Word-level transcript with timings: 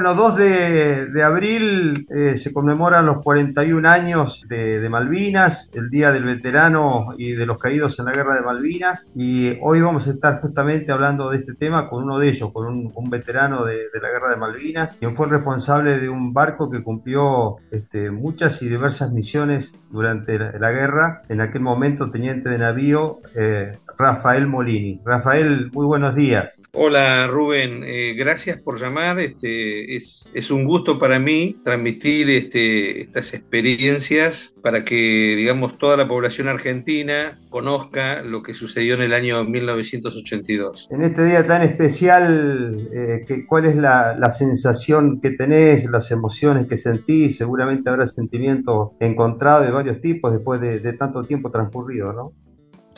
Bueno, 0.00 0.14
2 0.14 0.36
de, 0.36 1.22
abril 1.22 2.06
eh, 2.08 2.38
se 2.38 2.54
conmemoran 2.54 3.04
los 3.04 3.22
41 3.22 3.86
años 3.86 4.46
de, 4.48 4.88
Malvinas, 4.88 5.70
el 5.74 5.90
Día 5.90 6.10
del 6.10 6.24
Veterano 6.24 7.14
y 7.18 7.32
de 7.32 7.44
los 7.44 7.58
Caídos 7.58 7.98
en 7.98 8.06
la 8.06 8.12
Guerra 8.12 8.36
de 8.36 8.40
Malvinas. 8.40 9.10
Y 9.14 9.58
hoy 9.60 9.82
vamos 9.82 10.08
a 10.08 10.12
estar 10.12 10.40
justamente 10.40 10.90
hablando 10.90 11.28
de 11.28 11.36
este 11.36 11.52
tema 11.52 11.90
con 11.90 12.04
uno 12.04 12.18
de 12.18 12.30
ellos, 12.30 12.50
con 12.50 12.66
un, 12.66 13.10
veterano 13.10 13.66
de, 13.66 13.88
la 14.00 14.08
Guerra 14.08 14.30
de 14.30 14.36
Malvinas, 14.36 14.96
quien 14.96 15.14
fue 15.14 15.26
responsable 15.26 15.98
de 15.98 16.08
un 16.08 16.32
barco 16.32 16.70
que 16.70 16.82
cumplió 16.82 17.56
este, 17.70 18.10
muchas 18.10 18.62
y 18.62 18.70
diversas 18.70 19.12
misiones 19.12 19.74
durante 19.90 20.38
la, 20.38 20.70
guerra. 20.70 21.24
En 21.28 21.42
aquel 21.42 21.60
momento, 21.60 22.10
teniente 22.10 22.48
de 22.48 22.56
navío, 22.56 23.18
eh, 23.34 23.76
Rafael 24.00 24.46
Molini. 24.46 24.98
Rafael, 25.04 25.70
muy 25.72 25.84
buenos 25.84 26.14
días. 26.14 26.62
Hola 26.72 27.26
Rubén, 27.26 27.84
eh, 27.84 28.14
gracias 28.16 28.56
por 28.56 28.80
llamar. 28.80 29.20
Este, 29.20 29.94
es, 29.94 30.50
un 30.50 30.64
gusto 30.64 30.98
para 30.98 31.18
mí 31.18 31.60
transmitir 31.64 32.30
este, 32.30 33.02
estas 33.02 33.34
experiencias 33.34 34.54
para 34.62 34.86
que, 34.86 35.34
digamos, 35.36 35.76
toda 35.76 35.98
la 35.98 36.08
población 36.08 36.48
argentina 36.48 37.38
conozca 37.50 38.22
lo 38.22 38.42
que 38.42 38.54
sucedió 38.54 38.94
en 38.94 39.02
el 39.02 39.12
año 39.12 39.44
1982. 39.44 40.88
En 40.90 41.02
este 41.02 41.26
día 41.26 41.46
tan 41.46 41.62
especial, 41.62 42.88
eh, 42.94 43.44
¿cuál 43.46 43.66
es 43.66 43.76
la, 43.76 44.30
sensación 44.30 45.20
que 45.20 45.32
tenés, 45.32 45.84
las 45.90 46.10
emociones 46.10 46.66
que 46.68 46.78
sentís? 46.78 47.36
Seguramente 47.36 47.90
habrá 47.90 48.08
sentimientos 48.08 48.92
encontrados 48.98 49.66
de 49.66 49.72
varios 49.72 50.00
tipos 50.00 50.32
después 50.32 50.58
de, 50.62 50.80
de 50.80 50.92
tanto 50.94 51.22
tiempo 51.24 51.50
transcurrido, 51.50 52.14
¿no? 52.14 52.32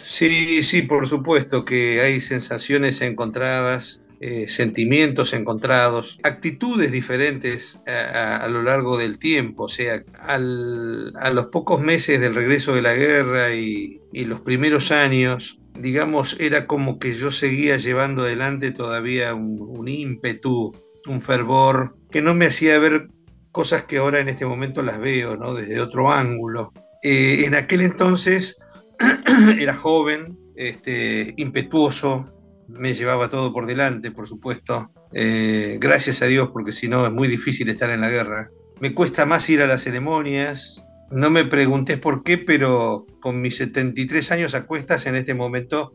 Sí, 0.04 0.62
sí, 0.62 0.82
por 0.82 1.06
supuesto 1.06 1.64
que 1.64 2.00
hay 2.00 2.20
sensaciones 2.20 3.00
encontradas, 3.02 4.00
eh, 4.20 4.48
sentimientos 4.48 5.32
encontrados, 5.32 6.18
actitudes 6.22 6.92
diferentes 6.92 7.82
a, 7.86 8.46
lo 8.48 8.62
largo 8.62 8.98
del 8.98 9.18
tiempo. 9.18 9.64
O 9.64 9.68
sea, 9.68 10.02
a 10.14 10.38
los 10.38 11.46
pocos 11.46 11.80
meses 11.80 12.20
del 12.20 12.34
regreso 12.34 12.74
de 12.74 12.82
la 12.82 12.94
guerra 12.94 13.54
y, 13.54 14.00
los 14.12 14.40
primeros 14.40 14.92
años, 14.92 15.58
digamos, 15.78 16.36
era 16.38 16.66
como 16.66 16.98
que 16.98 17.14
yo 17.14 17.30
seguía 17.30 17.76
llevando 17.76 18.22
adelante 18.22 18.72
todavía 18.72 19.34
un, 19.34 19.88
ímpetu, 19.88 20.74
un 21.06 21.20
fervor, 21.20 21.96
que 22.10 22.22
no 22.22 22.34
me 22.34 22.46
hacía 22.46 22.78
ver 22.78 23.08
cosas 23.50 23.84
que 23.84 23.98
ahora 23.98 24.20
en 24.20 24.28
este 24.28 24.46
momento 24.46 24.82
las 24.82 25.00
veo, 25.00 25.36
¿no? 25.36 25.54
Desde 25.54 25.80
otro 25.80 26.12
ángulo. 26.12 26.72
Eh, 27.02 27.44
en 27.44 27.54
aquel 27.54 27.80
entonces 27.80 28.56
era 29.58 29.74
joven, 29.74 30.38
este, 30.56 31.34
impetuoso, 31.36 32.24
me 32.68 32.94
llevaba 32.94 33.28
todo 33.28 33.52
por 33.52 33.66
delante, 33.66 34.10
por 34.10 34.26
supuesto. 34.26 34.90
Eh, 35.12 35.78
gracias 35.80 36.22
a 36.22 36.26
Dios, 36.26 36.50
porque 36.52 36.72
si 36.72 36.88
no 36.88 37.06
es 37.06 37.12
muy 37.12 37.28
difícil 37.28 37.68
estar 37.68 37.90
en 37.90 38.00
la 38.00 38.08
guerra. 38.08 38.50
Me 38.80 38.94
cuesta 38.94 39.26
más 39.26 39.48
ir 39.50 39.62
a 39.62 39.66
las 39.66 39.82
ceremonias. 39.82 40.82
No 41.10 41.30
me 41.30 41.44
preguntes 41.44 41.98
por 41.98 42.22
qué, 42.22 42.38
pero 42.38 43.06
con 43.20 43.40
mis 43.40 43.56
73 43.56 44.32
años 44.32 44.54
a 44.54 44.66
cuestas 44.66 45.06
en 45.06 45.16
este 45.16 45.34
momento 45.34 45.92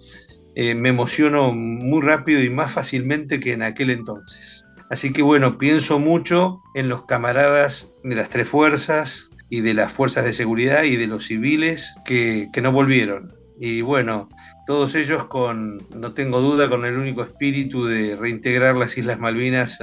eh, 0.55 0.75
me 0.75 0.89
emociono 0.89 1.53
muy 1.53 2.01
rápido 2.01 2.41
y 2.41 2.49
más 2.49 2.71
fácilmente 2.71 3.39
que 3.39 3.53
en 3.53 3.63
aquel 3.63 3.89
entonces. 3.89 4.63
Así 4.89 5.11
que 5.11 5.21
bueno, 5.21 5.57
pienso 5.57 5.99
mucho 5.99 6.61
en 6.75 6.87
los 6.87 7.05
camaradas 7.05 7.91
de 8.03 8.15
las 8.15 8.29
tres 8.29 8.47
fuerzas, 8.47 9.26
y 9.49 9.61
de 9.61 9.73
las 9.73 9.91
fuerzas 9.91 10.25
de 10.25 10.33
seguridad 10.33 10.83
y 10.83 10.97
de 10.97 11.07
los 11.07 11.25
civiles 11.25 11.95
que, 12.05 12.49
no 12.61 12.71
volvieron. 12.71 13.33
Y 13.59 13.81
bueno, 13.81 14.29
todos 14.65 14.95
ellos 14.95 15.25
con, 15.25 15.87
no 15.95 16.13
tengo 16.13 16.41
duda, 16.41 16.69
con 16.69 16.85
el 16.85 16.97
único 16.97 17.23
espíritu 17.23 17.85
de 17.85 18.15
reintegrar 18.15 18.75
las 18.75 18.97
Islas 18.97 19.19
Malvinas 19.19 19.79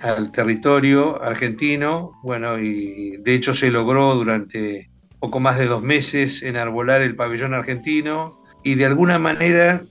al 0.00 0.30
territorio 0.32 1.22
argentino. 1.22 2.12
Bueno, 2.22 2.58
y 2.58 3.16
de 3.18 3.34
hecho 3.34 3.54
se 3.54 3.70
logró 3.70 4.14
durante 4.14 4.90
poco 5.18 5.40
más 5.40 5.58
de 5.58 5.66
dos 5.66 5.82
meses 5.82 6.42
enarbolar 6.42 7.02
el 7.02 7.16
pabellón 7.16 7.54
argentino 7.54 8.42
y 8.62 8.74
de 8.74 8.86
alguna 8.86 9.18
manera, 9.18 9.82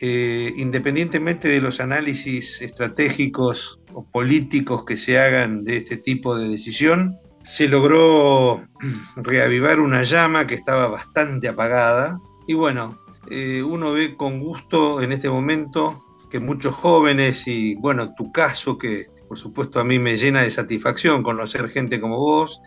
eh, 0.00 0.52
independientemente 0.56 1.48
de 1.48 1.60
los 1.60 1.80
análisis 1.80 2.60
estratégicos 2.62 3.80
o 3.92 4.04
políticos 4.04 4.84
que 4.84 4.96
se 4.96 5.18
hagan 5.18 5.64
de 5.64 5.78
este 5.78 5.96
tipo 5.96 6.36
de 6.36 6.48
decisión, 6.48 7.18
se 7.46 7.68
logró 7.68 8.60
reavivar 9.16 9.80
una 9.80 10.02
llama 10.02 10.46
que 10.46 10.54
estaba 10.54 10.88
bastante 10.88 11.48
apagada. 11.48 12.18
Y 12.46 12.54
bueno, 12.54 12.98
eh, 13.30 13.62
uno 13.62 13.92
ve 13.92 14.16
con 14.16 14.40
gusto 14.40 15.00
en 15.00 15.12
este 15.12 15.30
momento 15.30 16.04
que 16.28 16.40
muchos 16.40 16.74
jóvenes, 16.74 17.46
y 17.46 17.76
bueno, 17.76 18.14
tu 18.14 18.32
caso, 18.32 18.76
que 18.76 19.06
por 19.28 19.38
supuesto 19.38 19.80
a 19.80 19.84
mí 19.84 19.98
me 19.98 20.16
llena 20.16 20.42
de 20.42 20.50
satisfacción 20.50 21.22
conocer 21.22 21.68
gente 21.68 22.00
como 22.00 22.18
vos 22.18 22.60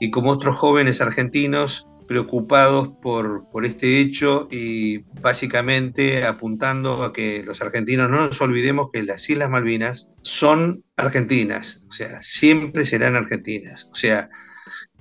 y 0.00 0.10
como 0.10 0.30
otros 0.30 0.56
jóvenes 0.56 1.00
argentinos 1.00 1.86
preocupados 2.06 2.88
por, 3.02 3.48
por 3.50 3.64
este 3.64 4.00
hecho 4.00 4.48
y 4.50 4.98
básicamente 5.20 6.24
apuntando 6.24 7.02
a 7.02 7.12
que 7.12 7.42
los 7.42 7.60
argentinos 7.60 8.10
no 8.10 8.26
nos 8.26 8.40
olvidemos 8.40 8.90
que 8.92 9.02
las 9.02 9.28
Islas 9.28 9.50
Malvinas 9.50 10.08
son 10.22 10.84
argentinas, 10.96 11.84
o 11.88 11.92
sea, 11.92 12.20
siempre 12.20 12.84
serán 12.84 13.16
argentinas. 13.16 13.88
O 13.92 13.96
sea, 13.96 14.30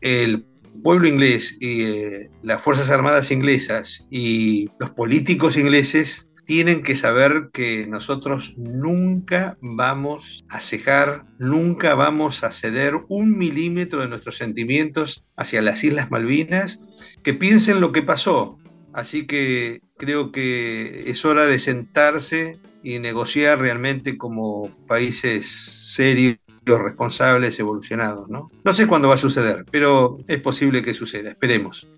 el 0.02 0.46
pueblo 0.82 1.08
inglés 1.08 1.58
y 1.60 1.84
eh, 1.84 2.30
las 2.42 2.62
Fuerzas 2.62 2.90
Armadas 2.90 3.32
inglesas 3.32 4.06
y 4.10 4.70
los 4.80 4.92
políticos 4.92 5.58
ingleses 5.58 6.30
tienen 6.46 6.84
que 6.84 6.96
saber 6.96 7.50
que 7.54 7.88
nosotros 7.88 8.56
nunca 8.58 9.58
vamos 9.62 10.44
a 10.50 10.60
cejar, 10.60 11.24
nunca 11.40 11.96
vamos 11.96 12.44
a 12.44 12.52
ceder 12.52 12.96
un 13.08 13.38
milímetro 13.38 14.02
de 14.02 14.08
nuestros 14.08 14.38
sentimientos 14.38 15.24
hacia 15.38 15.62
las 15.62 15.84
Islas 15.84 16.12
Malvinas, 16.12 16.82
que 17.24 17.34
piensen 17.34 17.80
lo 17.80 17.92
que 17.92 18.04
pasó. 18.04 18.58
Así 18.94 19.26
que 19.26 19.82
creo 19.98 20.32
que 20.32 21.10
es 21.10 21.26
hora 21.26 21.46
de 21.46 21.60
sentarse 21.60 22.60
y 22.84 23.00
negociar 23.00 23.60
realmente 23.60 24.18
como 24.18 24.70
países 24.88 25.94
serios 25.96 26.38
responsables, 26.66 27.60
evolucionados, 27.60 28.30
¿no? 28.30 28.48
No 28.64 28.74
sé 28.74 28.88
cuándo 28.88 29.10
va 29.10 29.16
a 29.16 29.18
suceder, 29.18 29.66
pero 29.72 30.18
es 30.28 30.42
posible 30.42 30.82
que 30.82 30.94
suceda, 30.94 31.30
esperemos. 31.30 31.90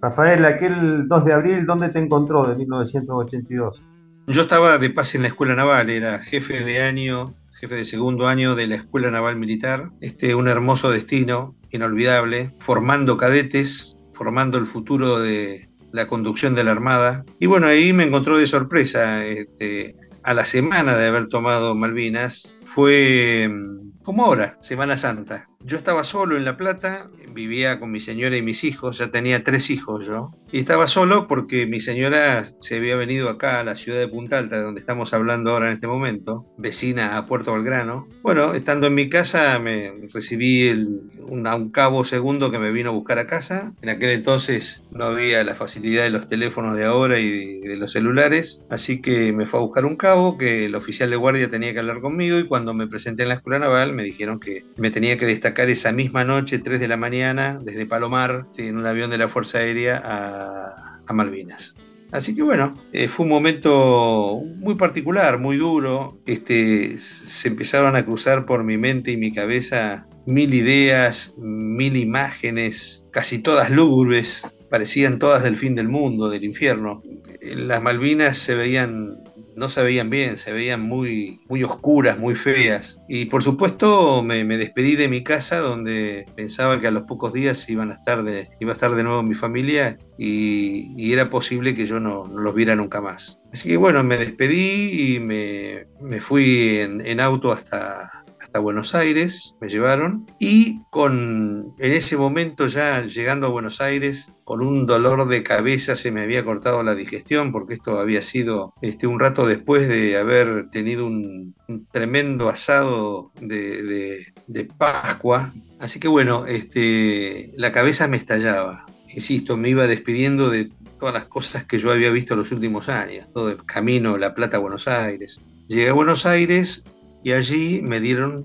Rafael, 0.00 0.44
aquel 0.44 1.08
2 1.08 1.24
de 1.24 1.32
abril, 1.32 1.66
¿dónde 1.66 1.88
te 1.88 1.98
encontró 1.98 2.46
de 2.46 2.56
1982? 2.56 3.82
Yo 4.26 4.42
estaba 4.42 4.78
de 4.78 4.88
paz 4.88 5.14
en 5.14 5.22
la 5.22 5.28
Escuela 5.28 5.54
Naval, 5.54 5.90
era 5.90 6.18
jefe 6.18 6.64
de 6.64 6.80
año, 6.80 7.34
jefe 7.60 7.74
de 7.74 7.84
segundo 7.84 8.26
año 8.26 8.54
de 8.54 8.66
la 8.66 8.76
Escuela 8.76 9.10
Naval 9.10 9.36
Militar. 9.36 9.90
Este, 10.00 10.34
un 10.34 10.48
hermoso 10.48 10.90
destino, 10.90 11.54
inolvidable, 11.72 12.54
formando 12.58 13.18
cadetes, 13.18 13.96
formando 14.14 14.56
el 14.56 14.66
futuro 14.66 15.18
de 15.18 15.68
la 15.92 16.06
conducción 16.06 16.54
de 16.54 16.64
la 16.64 16.70
Armada. 16.70 17.26
Y 17.38 17.46
bueno, 17.46 17.66
ahí 17.66 17.92
me 17.92 18.04
encontró 18.04 18.38
de 18.38 18.46
sorpresa, 18.46 19.26
este, 19.26 19.94
a 20.22 20.32
la 20.32 20.46
semana 20.46 20.96
de 20.96 21.06
haber 21.06 21.28
tomado 21.28 21.74
Malvinas, 21.74 22.54
fue 22.64 23.46
mm, 23.50 24.02
como 24.02 24.24
ahora, 24.24 24.56
Semana 24.62 24.96
Santa. 24.96 25.48
Yo 25.66 25.78
estaba 25.78 26.04
solo 26.04 26.36
en 26.36 26.44
La 26.44 26.58
Plata, 26.58 27.08
vivía 27.32 27.80
con 27.80 27.90
mi 27.90 27.98
señora 27.98 28.36
y 28.36 28.42
mis 28.42 28.64
hijos, 28.64 28.98
ya 28.98 29.10
tenía 29.10 29.44
tres 29.44 29.70
hijos 29.70 30.06
yo, 30.06 30.30
y 30.52 30.58
estaba 30.58 30.88
solo 30.88 31.26
porque 31.26 31.66
mi 31.66 31.80
señora 31.80 32.44
se 32.60 32.76
había 32.76 32.96
venido 32.96 33.30
acá 33.30 33.60
a 33.60 33.64
la 33.64 33.74
ciudad 33.74 33.98
de 33.98 34.06
Punta 34.06 34.36
Alta, 34.36 34.58
de 34.58 34.62
donde 34.62 34.80
estamos 34.80 35.14
hablando 35.14 35.52
ahora 35.52 35.68
en 35.68 35.72
este 35.72 35.86
momento, 35.86 36.44
vecina 36.58 37.16
a 37.16 37.24
Puerto 37.24 37.54
Belgrano. 37.54 38.06
Bueno, 38.22 38.52
estando 38.52 38.88
en 38.88 38.94
mi 38.94 39.08
casa 39.08 39.58
me 39.58 39.90
recibí 40.12 40.68
un, 40.68 41.10
un 41.30 41.70
cabo 41.70 42.04
segundo 42.04 42.50
que 42.50 42.58
me 42.58 42.70
vino 42.70 42.90
a 42.90 42.92
buscar 42.92 43.18
a 43.18 43.26
casa. 43.26 43.72
En 43.80 43.88
aquel 43.88 44.10
entonces 44.10 44.82
no 44.90 45.06
había 45.06 45.42
la 45.44 45.54
facilidad 45.54 46.02
de 46.02 46.10
los 46.10 46.26
teléfonos 46.26 46.76
de 46.76 46.84
ahora 46.84 47.18
y 47.18 47.60
de, 47.60 47.68
de 47.70 47.76
los 47.76 47.92
celulares, 47.92 48.62
así 48.68 49.00
que 49.00 49.32
me 49.32 49.46
fue 49.46 49.60
a 49.60 49.62
buscar 49.62 49.86
un 49.86 49.96
cabo 49.96 50.36
que 50.36 50.66
el 50.66 50.74
oficial 50.74 51.08
de 51.08 51.16
guardia 51.16 51.50
tenía 51.50 51.72
que 51.72 51.78
hablar 51.78 52.02
conmigo 52.02 52.38
y 52.38 52.46
cuando 52.46 52.74
me 52.74 52.86
presenté 52.86 53.22
en 53.22 53.30
la 53.30 53.36
escuela 53.36 53.60
naval 53.60 53.94
me 53.94 54.02
dijeron 54.02 54.38
que 54.38 54.62
me 54.76 54.90
tenía 54.90 55.16
que 55.16 55.24
destacar 55.24 55.53
esa 55.62 55.92
misma 55.92 56.24
noche, 56.24 56.58
3 56.58 56.80
de 56.80 56.88
la 56.88 56.96
mañana, 56.96 57.60
desde 57.62 57.86
Palomar, 57.86 58.46
en 58.56 58.76
un 58.76 58.86
avión 58.86 59.10
de 59.10 59.18
la 59.18 59.28
Fuerza 59.28 59.58
Aérea 59.58 60.00
a, 60.04 61.12
Malvinas. 61.12 61.74
Así 62.12 62.34
que 62.34 62.42
bueno, 62.42 62.76
eh, 62.92 63.08
fue 63.08 63.24
un 63.24 63.30
momento 63.30 64.40
muy 64.56 64.76
particular, 64.76 65.38
muy 65.38 65.56
duro. 65.56 66.18
Este, 66.26 66.98
se 66.98 67.48
empezaron 67.48 67.96
a 67.96 68.04
cruzar 68.04 68.46
por 68.46 68.64
mi 68.64 68.78
mente 68.78 69.10
y 69.10 69.16
mi 69.16 69.32
cabeza 69.32 70.06
mil 70.26 70.54
ideas, 70.54 71.34
mil 71.38 71.96
imágenes, 71.96 73.06
casi 73.10 73.40
todas 73.40 73.70
lúgubres, 73.70 74.42
parecían 74.70 75.18
todas 75.18 75.42
del 75.42 75.56
fin 75.56 75.74
del 75.74 75.88
mundo, 75.88 76.28
del 76.28 76.44
infierno. 76.44 77.02
Las 77.42 77.82
Malvinas 77.82 78.38
se 78.38 78.54
veían 78.54 79.23
no 79.56 79.68
se 79.68 79.82
veían 79.82 80.10
bien, 80.10 80.36
se 80.36 80.52
veían 80.52 80.82
muy, 80.82 81.40
muy 81.48 81.62
oscuras, 81.62 82.18
muy 82.18 82.34
feas. 82.34 83.00
Y 83.08 83.26
por 83.26 83.42
supuesto 83.42 84.22
me, 84.22 84.44
despedí 84.44 84.96
de 84.96 85.08
mi 85.08 85.22
casa 85.22 85.58
donde 85.58 86.26
pensaba 86.34 86.80
que 86.80 86.86
a 86.86 86.90
los 86.90 87.04
pocos 87.04 87.32
días 87.32 87.68
iban 87.68 87.90
a 87.90 87.94
estar 87.94 88.24
de, 88.24 88.48
iba 88.60 88.72
a 88.72 88.74
estar 88.74 88.94
de 88.94 89.02
nuevo 89.02 89.22
mi 89.22 89.34
familia 89.34 89.98
y, 90.18 91.12
era 91.14 91.30
posible 91.30 91.76
que 91.76 91.86
yo 91.86 92.00
no, 92.00 92.26
los 92.26 92.54
viera 92.54 92.74
nunca 92.74 93.00
más. 93.00 93.38
Así 93.52 93.68
que 93.68 93.76
bueno, 93.76 94.02
me 94.02 94.16
despedí 94.16 95.14
y 95.14 95.20
me, 95.20 95.86
fui 96.20 96.78
en, 96.80 97.20
auto 97.20 97.52
hasta, 97.52 98.23
hasta 98.54 98.62
Buenos 98.62 98.94
Aires, 98.94 99.56
me 99.60 99.68
llevaron, 99.68 100.30
y 100.38 100.80
con, 100.90 101.74
en 101.80 101.92
ese 101.92 102.16
momento 102.16 102.68
ya 102.68 103.04
llegando 103.04 103.48
a 103.48 103.50
Buenos 103.50 103.80
Aires, 103.80 104.32
con 104.44 104.60
un 104.60 104.86
dolor 104.86 105.26
de 105.26 105.42
cabeza 105.42 105.96
se 105.96 106.12
me 106.12 106.20
había 106.20 106.44
cortado 106.44 106.84
la 106.84 106.94
digestión, 106.94 107.50
porque 107.50 107.74
esto 107.74 107.98
había 107.98 108.22
sido 108.22 108.72
este, 108.80 109.08
un 109.08 109.18
rato 109.18 109.44
después 109.44 109.88
de 109.88 110.16
haber 110.16 110.70
tenido 110.70 111.04
un, 111.04 111.56
tremendo 111.90 112.48
asado 112.48 113.32
de, 113.40 114.22
de, 114.46 114.64
Pascua. 114.78 115.52
Así 115.80 115.98
que 115.98 116.06
bueno, 116.06 116.46
este, 116.46 117.50
la 117.56 117.72
cabeza 117.72 118.06
me 118.06 118.18
estallaba. 118.18 118.86
Insisto, 119.12 119.56
me 119.56 119.70
iba 119.70 119.88
despidiendo 119.88 120.48
de 120.48 120.70
todas 121.00 121.12
las 121.12 121.24
cosas 121.24 121.64
que 121.64 121.80
yo 121.80 121.90
había 121.90 122.10
visto 122.10 122.36
los 122.36 122.52
últimos 122.52 122.88
años, 122.88 123.26
todo 123.34 123.50
el 123.50 123.64
camino 123.64 124.16
La 124.16 124.32
Plata 124.32 124.58
Buenos 124.58 124.86
Aires. 124.86 125.40
Llegué 125.66 125.88
a 125.88 125.92
Buenos 125.92 126.24
Aires 126.24 126.84
y 127.24 127.32
allí 127.32 127.80
me 127.82 128.00
dieron 128.00 128.44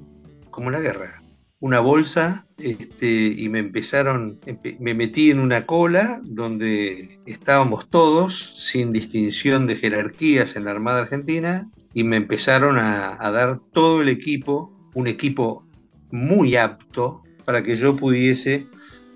como 0.50 0.72
la 0.72 0.80
guerra, 0.80 1.22
una 1.60 1.82
bolsa 1.82 2.48
este, 2.58 3.28
y 3.28 3.50
me 3.50 3.60
empezaron, 3.60 4.40
me 4.80 4.94
metí 4.94 5.30
en 5.30 5.40
una 5.40 5.66
cola 5.66 6.22
donde 6.24 7.20
estábamos 7.26 7.90
todos 7.90 8.56
sin 8.70 8.94
distinción 8.94 9.68
de 9.68 9.76
jerarquías 9.76 10.56
en 10.56 10.66
la 10.66 10.72
Armada 10.72 11.02
Argentina 11.02 11.70
y 11.94 12.06
me 12.06 12.16
empezaron 12.16 12.80
a, 12.80 13.18
a 13.20 13.32
dar 13.32 13.60
todo 13.74 14.02
el 14.02 14.10
equipo, 14.10 14.74
un 14.94 15.08
equipo 15.08 15.68
muy 16.12 16.56
apto 16.56 17.22
para 17.44 17.62
que 17.62 17.76
yo 17.76 17.98
pudiese 17.98 18.66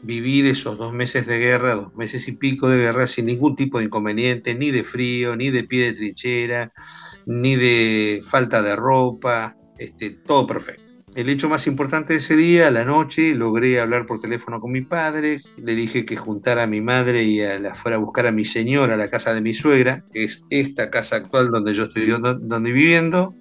vivir 0.02 0.46
esos 0.46 0.78
dos 0.78 0.94
meses 0.94 1.26
de 1.26 1.40
guerra, 1.40 1.76
dos 1.76 1.96
meses 1.96 2.28
y 2.28 2.34
pico 2.34 2.68
de 2.68 2.78
guerra, 2.78 3.08
sin 3.08 3.28
ningún 3.28 3.56
tipo 3.56 3.80
de 3.80 3.86
inconveniente, 3.86 4.54
ni 4.54 4.70
de 4.70 4.84
frío, 4.84 5.36
ni 5.36 5.50
de 5.50 5.64
pie 5.64 5.86
de 5.86 5.94
trinchera, 5.94 6.74
ni 7.26 7.56
de 7.56 8.22
falta 8.26 8.62
de 8.62 8.76
ropa, 8.76 9.56
este, 9.78 10.12
todo 10.12 10.48
perfecto. 10.48 10.84
El 11.16 11.30
hecho 11.30 11.48
más 11.48 11.68
importante 11.68 12.14
de 12.14 12.20
ese 12.20 12.36
día, 12.36 12.72
la 12.72 12.86
noche, 12.86 13.36
logré 13.36 13.80
hablar 13.80 14.08
por 14.08 14.20
teléfono 14.20 14.60
con 14.60 14.72
mi 14.72 14.82
padre, 14.82 15.40
le 15.58 15.76
dije 15.76 16.06
que 16.06 16.18
juntara 16.18 16.64
a 16.64 16.68
mi 16.68 16.82
madre 16.82 17.24
y 17.24 17.40
a 17.42 17.60
la 17.60 17.76
fuera 17.76 17.98
a 17.98 18.00
buscar 18.00 18.26
a 18.26 18.32
mi 18.32 18.46
señora 18.46 18.96
a 18.96 18.98
la 18.98 19.12
casa 19.12 19.32
de 19.32 19.42
mi 19.42 19.54
suegra, 19.54 20.04
que 20.12 20.24
es 20.24 20.44
esta 20.50 20.90
casa 20.90 21.18
actual 21.18 21.52
donde 21.52 21.76
yo 21.76 21.84
estoy 21.84 22.08
donde 22.08 22.72
viviendo 22.72 23.36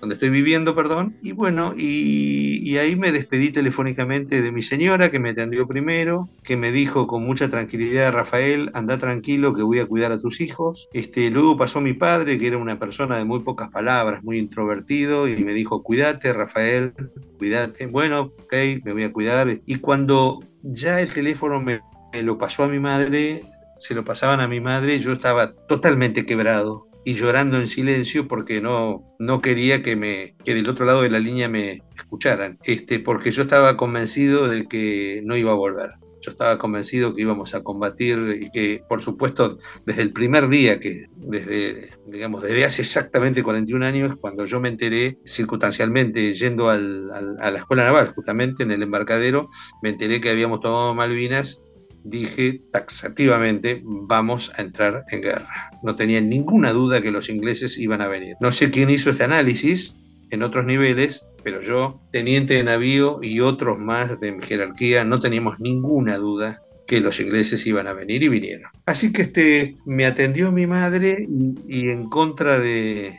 donde 0.00 0.14
estoy 0.14 0.30
viviendo, 0.30 0.74
perdón. 0.74 1.16
Y 1.22 1.32
bueno, 1.32 1.74
y, 1.76 2.76
ahí 2.78 2.94
me 2.96 3.10
despedí 3.10 3.50
telefónicamente 3.50 4.40
de 4.40 4.52
mi 4.52 4.62
señora, 4.62 5.10
que 5.10 5.18
me 5.18 5.30
atendió 5.30 5.66
primero, 5.66 6.28
que 6.44 6.56
me 6.56 6.70
dijo 6.70 7.06
con 7.06 7.24
mucha 7.24 7.48
tranquilidad, 7.48 8.12
Rafael, 8.12 8.70
anda 8.74 8.98
tranquilo 8.98 9.52
que 9.54 9.62
voy 9.62 9.80
a 9.80 9.86
cuidar 9.86 10.12
a 10.12 10.20
tus 10.20 10.40
hijos. 10.40 10.88
Este, 10.92 11.30
luego 11.30 11.56
pasó 11.56 11.80
mi 11.80 11.94
padre, 11.94 12.38
que 12.38 12.46
era 12.46 12.58
una 12.58 12.78
persona 12.78 13.16
de 13.16 13.24
muy 13.24 13.40
pocas 13.40 13.70
palabras, 13.70 14.22
muy 14.22 14.38
introvertido, 14.38 15.26
y 15.26 15.44
me 15.44 15.52
dijo, 15.52 15.82
cuídate, 15.82 16.32
Rafael, 16.32 16.92
cuídate. 17.38 17.86
Bueno, 17.86 18.32
ok, 18.44 18.54
me 18.84 18.92
voy 18.92 19.04
a 19.04 19.12
cuidar. 19.12 19.58
Y 19.66 19.76
cuando 19.76 20.40
ya 20.62 21.00
el 21.00 21.12
teléfono 21.12 21.60
me, 21.60 21.80
me 22.12 22.22
lo 22.22 22.38
pasó 22.38 22.64
a 22.64 22.68
mi 22.68 22.78
madre, 22.78 23.42
se 23.80 23.94
lo 23.94 24.04
pasaban 24.04 24.40
a 24.40 24.48
mi 24.48 24.60
madre, 24.60 24.98
yo 25.00 25.12
estaba 25.12 25.52
totalmente 25.52 26.26
quebrado 26.26 26.87
y 27.04 27.14
llorando 27.14 27.56
en 27.58 27.66
silencio 27.66 28.28
porque 28.28 28.60
no, 28.60 29.02
no 29.18 29.40
quería 29.40 29.82
que, 29.82 29.96
me, 29.96 30.34
que 30.44 30.54
del 30.54 30.68
otro 30.68 30.84
lado 30.84 31.02
de 31.02 31.10
la 31.10 31.18
línea 31.18 31.48
me 31.48 31.82
escucharan, 31.96 32.58
este, 32.64 33.00
porque 33.00 33.30
yo 33.30 33.42
estaba 33.42 33.76
convencido 33.76 34.48
de 34.48 34.66
que 34.66 35.22
no 35.24 35.36
iba 35.36 35.52
a 35.52 35.56
volver. 35.56 35.90
Yo 36.20 36.32
estaba 36.32 36.58
convencido 36.58 37.14
que 37.14 37.22
íbamos 37.22 37.54
a 37.54 37.62
combatir 37.62 38.38
y 38.40 38.50
que, 38.50 38.82
por 38.88 39.00
supuesto, 39.00 39.56
desde 39.86 40.02
el 40.02 40.12
primer 40.12 40.48
día, 40.48 40.80
que 40.80 41.06
desde, 41.16 41.90
digamos, 42.06 42.42
desde 42.42 42.64
hace 42.64 42.82
exactamente 42.82 43.44
41 43.44 43.86
años, 43.86 44.16
cuando 44.20 44.44
yo 44.44 44.58
me 44.60 44.68
enteré, 44.68 45.16
circunstancialmente, 45.24 46.34
yendo 46.34 46.70
al, 46.70 47.08
a 47.40 47.50
la 47.52 47.58
escuela 47.58 47.84
naval, 47.84 48.12
justamente 48.16 48.64
en 48.64 48.72
el 48.72 48.82
embarcadero, 48.82 49.48
me 49.80 49.90
enteré 49.90 50.20
que 50.20 50.30
habíamos 50.30 50.60
tomado 50.60 50.92
Malvinas 50.92 51.60
dije 52.04 52.62
taxativamente, 52.72 53.82
vamos 53.84 54.50
a 54.56 54.62
entrar 54.62 55.04
en 55.10 55.22
guerra. 55.22 55.70
No 55.82 55.94
tenía 55.94 56.20
ninguna 56.20 56.72
duda 56.72 57.02
que 57.02 57.10
los 57.10 57.28
ingleses 57.28 57.78
iban 57.78 58.02
a 58.02 58.08
venir. 58.08 58.36
No 58.40 58.52
sé 58.52 58.70
quién 58.70 58.90
hizo 58.90 59.10
este 59.10 59.24
análisis 59.24 59.94
en 60.30 60.42
otros 60.42 60.64
niveles, 60.64 61.24
pero 61.42 61.60
yo, 61.60 62.00
teniente 62.12 62.54
de 62.54 62.64
navío 62.64 63.18
y 63.22 63.40
otros 63.40 63.78
más 63.78 64.20
de 64.20 64.32
mi 64.32 64.42
jerarquía, 64.42 65.04
no 65.04 65.20
teníamos 65.20 65.60
ninguna 65.60 66.16
duda 66.16 66.62
que 66.88 67.00
los 67.00 67.20
ingleses 67.20 67.66
iban 67.66 67.86
a 67.86 67.92
venir 67.92 68.22
y 68.22 68.28
vinieron. 68.28 68.70
Así 68.86 69.12
que 69.12 69.22
este, 69.22 69.76
me 69.84 70.06
atendió 70.06 70.50
mi 70.50 70.66
madre 70.66 71.28
y, 71.68 71.88
en 71.90 72.08
contra 72.08 72.58
de, 72.58 73.14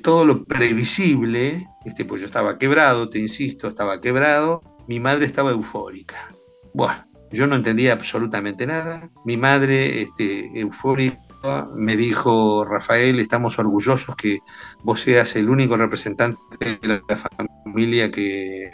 todo 0.00 0.24
lo 0.24 0.44
previsible, 0.44 1.66
este, 1.84 2.04
pues 2.04 2.20
yo 2.20 2.26
estaba 2.26 2.56
quebrado, 2.56 3.10
te 3.10 3.18
insisto, 3.18 3.66
estaba 3.66 4.00
quebrado, 4.00 4.62
mi 4.86 5.00
madre 5.00 5.26
estaba 5.26 5.50
eufórica. 5.50 6.32
Bueno, 6.72 7.04
yo 7.30 7.46
no 7.46 7.56
entendía 7.56 7.92
absolutamente 7.92 8.66
nada. 8.66 9.10
Mi 9.24 9.36
madre, 9.36 10.02
este, 10.02 10.58
eufórica, 10.58 11.68
me 11.74 11.96
dijo, 11.96 12.64
Rafael, 12.64 13.20
estamos 13.20 13.58
orgullosos 13.58 14.16
que 14.16 14.40
vos 14.82 15.00
seas 15.00 15.36
el 15.36 15.48
único 15.48 15.76
representante 15.76 16.38
de 16.58 17.02
la 17.08 17.16
familia 17.16 18.10
que 18.10 18.70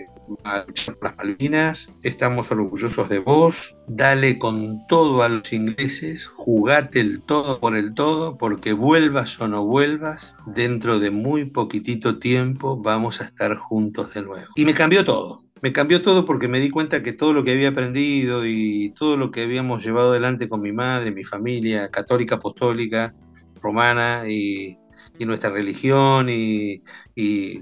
va 0.46 0.60
a 0.60 0.64
luchar 0.64 0.96
por 0.96 1.10
las 1.10 1.16
Malvinas. 1.18 1.92
Estamos 2.02 2.50
orgullosos 2.50 3.08
de 3.08 3.18
vos. 3.18 3.76
Dale 3.86 4.38
con 4.38 4.86
todo 4.86 5.22
a 5.22 5.28
los 5.28 5.52
ingleses, 5.52 6.26
jugate 6.26 7.00
el 7.00 7.22
todo 7.22 7.60
por 7.60 7.76
el 7.76 7.92
todo, 7.94 8.38
porque 8.38 8.72
vuelvas 8.72 9.38
o 9.40 9.48
no 9.48 9.64
vuelvas, 9.64 10.36
dentro 10.46 10.98
de 10.98 11.10
muy 11.10 11.44
poquitito 11.44 12.18
tiempo 12.18 12.76
vamos 12.76 13.20
a 13.20 13.24
estar 13.24 13.56
juntos 13.56 14.14
de 14.14 14.22
nuevo. 14.22 14.46
Y 14.56 14.64
me 14.64 14.74
cambió 14.74 15.04
todo 15.04 15.44
me 15.62 15.72
cambió 15.72 16.02
todo 16.02 16.24
porque 16.24 16.48
me 16.48 16.60
di 16.60 16.70
cuenta 16.70 17.02
que 17.02 17.12
todo 17.12 17.32
lo 17.32 17.44
que 17.44 17.52
había 17.52 17.70
aprendido 17.70 18.44
y 18.44 18.90
todo 18.90 19.16
lo 19.16 19.30
que 19.30 19.42
habíamos 19.42 19.84
llevado 19.84 20.10
adelante 20.10 20.48
con 20.48 20.60
mi 20.60 20.72
madre, 20.72 21.10
mi 21.10 21.24
familia 21.24 21.88
católica, 21.90 22.36
apostólica, 22.36 23.14
romana 23.62 24.28
y, 24.28 24.78
nuestra 25.20 25.48
religión 25.48 26.28
y, 26.28 26.82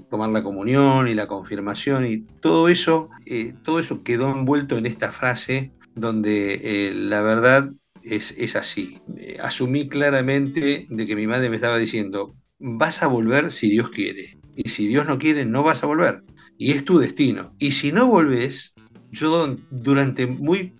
tomar 0.09 0.29
la 0.31 0.43
comunión 0.43 1.07
y 1.07 1.13
la 1.13 1.27
confirmación 1.27 2.05
y 2.05 2.17
todo 2.41 2.67
eso, 2.67 3.09
eh, 3.25 3.53
todo 3.63 3.79
eso 3.79 4.03
quedó 4.03 4.31
envuelto 4.31 4.77
en 4.77 4.85
esta 4.85 5.11
frase 5.11 5.71
donde 5.95 6.59
eh, 6.63 6.93
la 6.93 7.21
verdad 7.21 7.71
es, 8.01 8.35
es 8.37 8.55
así. 8.55 9.01
asumí 9.41 9.87
claramente 9.87 10.87
de 10.89 11.07
que 11.07 11.15
mi 11.15 11.27
madre 11.27 11.49
me 11.49 11.55
estaba 11.55 11.77
diciendo, 11.77 12.35
vas 12.59 13.03
a 13.03 13.07
volver 13.07 13.51
si 13.51 13.69
Dios 13.69 13.89
quiere. 13.91 14.37
Y 14.55 14.69
si 14.69 14.87
Dios 14.87 15.07
no 15.07 15.17
quiere, 15.17 15.45
no 15.45 15.63
vas 15.63 15.83
a 15.83 15.87
volver 15.87 16.23
y 16.63 16.71
es 16.71 16.85
tu 16.85 16.97
destino. 16.97 17.53
Y 17.59 17.73
si 17.73 17.91
no 17.91 18.07
volvés, 18.07 18.73
yo 19.11 19.57
durante 19.69 20.25
muy, 20.25 20.73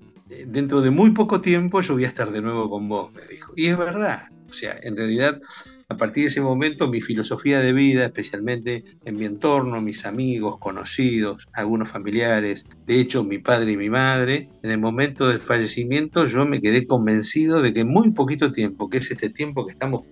dentro 0.47 0.79
de 0.79 0.91
muy 0.91 1.11
poco 1.11 1.41
tiempo 1.41 1.81
yo 1.81 1.95
voy 1.95 2.05
a 2.05 2.07
estar 2.07 2.31
de 2.31 2.41
nuevo 2.41 2.69
con 2.69 2.87
vos, 2.87 3.11
me 3.11 3.21
dijo. 3.29 3.51
Y 3.57 3.65
es 3.65 3.77
verdad, 3.77 4.29
o 4.49 4.53
sea, 4.53 4.79
en 4.81 4.95
realidad 4.95 5.41
a 5.89 5.97
partir 5.97 6.23
de 6.23 6.29
ese 6.29 6.39
momento 6.39 6.87
mi 6.87 7.01
filosofía 7.01 7.59
de 7.59 7.73
vida, 7.73 8.05
especialmente 8.05 8.85
en 9.03 9.17
mi 9.17 9.25
entorno, 9.25 9.81
mis 9.81 10.05
amigos, 10.05 10.57
conocidos, 10.57 11.45
algunos 11.51 11.89
familiares, 11.89 12.65
de 12.87 13.01
hecho 13.01 13.25
mi 13.25 13.39
padre 13.39 13.73
y 13.73 13.77
mi 13.77 13.89
madre, 13.89 14.47
en 14.61 14.71
el 14.71 14.79
momento 14.79 15.27
del 15.27 15.41
fallecimiento 15.41 16.27
yo 16.27 16.45
me 16.45 16.61
quedé 16.61 16.87
convencido 16.87 17.61
de 17.61 17.73
que 17.73 17.83
muy 17.83 18.11
poquito 18.11 18.53
tiempo, 18.53 18.89
que 18.89 18.99
es 18.99 19.11
este 19.11 19.29
tiempo 19.29 19.65
que 19.65 19.73
estamos 19.73 20.05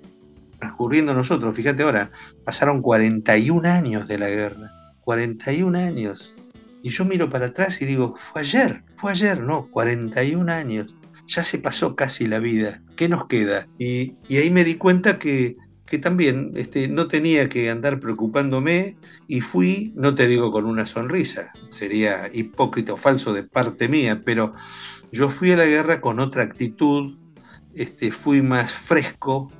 transcurriendo 0.59 1.13
nosotros, 1.13 1.55
fíjate 1.55 1.83
ahora, 1.83 2.11
pasaron 2.43 2.81
41 2.81 3.69
años 3.69 4.09
de 4.09 4.17
la 4.17 4.27
guerra 4.27 4.80
41 5.01 5.77
años. 5.77 6.35
Y 6.83 6.89
yo 6.89 7.05
miro 7.05 7.29
para 7.29 7.47
atrás 7.47 7.81
y 7.81 7.85
digo, 7.85 8.15
fue 8.31 8.41
ayer, 8.41 8.83
fue 8.95 9.11
ayer, 9.11 9.41
no, 9.41 9.67
41 9.71 10.51
años. 10.51 10.97
Ya 11.27 11.43
se 11.43 11.59
pasó 11.59 11.95
casi 11.95 12.25
la 12.25 12.39
vida. 12.39 12.81
¿Qué 12.95 13.07
nos 13.07 13.27
queda? 13.27 13.67
Y, 13.77 14.15
ahí 14.29 14.49
me 14.49 14.63
di 14.63 14.75
cuenta 14.75 15.19
que, 15.19 15.55
que 15.85 15.99
también 15.99 16.51
este, 16.55 16.87
no 16.87 17.07
tenía 17.07 17.49
que 17.49 17.69
andar 17.69 17.99
preocupándome 17.99 18.97
y 19.27 19.41
fui, 19.41 19.93
no 19.95 20.15
te 20.15 20.27
digo 20.27 20.51
con 20.51 20.65
una 20.65 20.85
sonrisa, 20.85 21.51
sería 21.69 22.29
hipócrita 22.33 22.93
o 22.93 22.97
falso 22.97 23.33
de 23.33 23.43
parte 23.43 23.87
mía, 23.87 24.21
pero 24.25 24.53
yo 25.11 25.29
fui 25.29 25.51
a 25.51 25.57
la 25.57 25.65
guerra 25.65 26.01
con 26.01 26.19
otra 26.19 26.43
actitud, 26.43 27.17
este, 27.75 28.11
fui 28.11 28.41
más 28.41 28.71
fresco, 28.71 29.51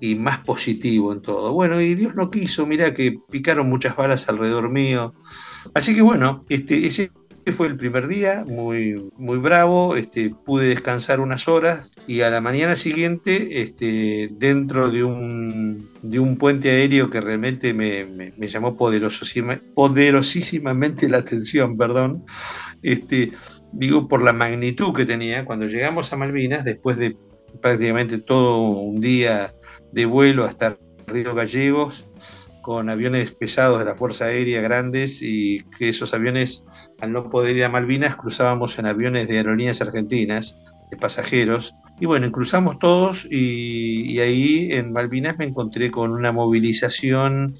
y 0.00 0.14
más 0.14 0.40
positivo 0.40 1.12
en 1.12 1.22
todo. 1.22 1.52
Bueno, 1.52 1.80
y 1.80 1.94
Dios 1.94 2.14
no 2.14 2.30
quiso, 2.30 2.66
mira 2.66 2.94
que 2.94 3.18
picaron 3.30 3.68
muchas 3.68 3.96
balas 3.96 4.28
alrededor 4.28 4.70
mío. 4.70 5.14
Así 5.74 5.94
que 5.94 6.02
bueno, 6.02 6.44
este, 6.48 6.86
ese 6.86 7.10
fue 7.52 7.68
el 7.68 7.76
primer 7.76 8.08
día, 8.08 8.44
muy, 8.46 9.10
muy 9.16 9.38
bravo, 9.38 9.96
este, 9.96 10.30
pude 10.30 10.68
descansar 10.68 11.20
unas 11.20 11.46
horas 11.46 11.94
y 12.06 12.22
a 12.22 12.30
la 12.30 12.40
mañana 12.40 12.74
siguiente, 12.74 13.60
este, 13.62 14.30
dentro 14.32 14.90
de 14.90 15.04
un, 15.04 15.88
de 16.02 16.18
un 16.18 16.38
puente 16.38 16.70
aéreo 16.70 17.08
que 17.08 17.20
realmente 17.20 17.72
me, 17.72 18.04
me, 18.04 18.48
llamó 18.48 18.76
poderosísimamente 18.76 21.08
la 21.08 21.18
atención, 21.18 21.76
perdón, 21.76 22.24
este, 22.82 23.30
digo 23.72 24.08
por 24.08 24.22
la 24.22 24.32
magnitud 24.32 24.92
que 24.92 25.06
tenía, 25.06 25.44
cuando 25.44 25.66
llegamos 25.66 26.12
a 26.12 26.16
Malvinas, 26.16 26.64
después 26.64 26.96
de 26.96 27.16
prácticamente 27.60 28.18
todo 28.18 28.60
un 28.60 29.00
día 29.00 29.54
de 29.92 30.06
vuelo 30.06 30.44
hasta 30.44 30.78
Río 31.06 31.34
Gallegos, 31.34 32.04
con 32.62 32.90
aviones 32.90 33.32
pesados 33.32 33.78
de 33.78 33.84
la 33.84 33.94
Fuerza 33.94 34.24
Aérea 34.24 34.60
grandes 34.60 35.22
y 35.22 35.62
que 35.78 35.88
esos 35.88 36.12
aviones, 36.14 36.64
al 37.00 37.12
no 37.12 37.30
poder 37.30 37.56
ir 37.56 37.64
a 37.64 37.68
Malvinas, 37.68 38.16
cruzábamos 38.16 38.78
en 38.78 38.86
aviones 38.86 39.28
de 39.28 39.36
aerolíneas 39.36 39.80
argentinas, 39.80 40.56
de 40.90 40.96
pasajeros. 40.96 41.74
Y 42.00 42.06
bueno, 42.06 42.30
cruzamos 42.32 42.78
todos 42.78 43.24
y, 43.30 44.18
ahí 44.18 44.68
en 44.72 44.92
Malvinas 44.92 45.38
me 45.38 45.44
encontré 45.44 45.90
con 45.90 46.10
una 46.10 46.32
movilización, 46.32 47.54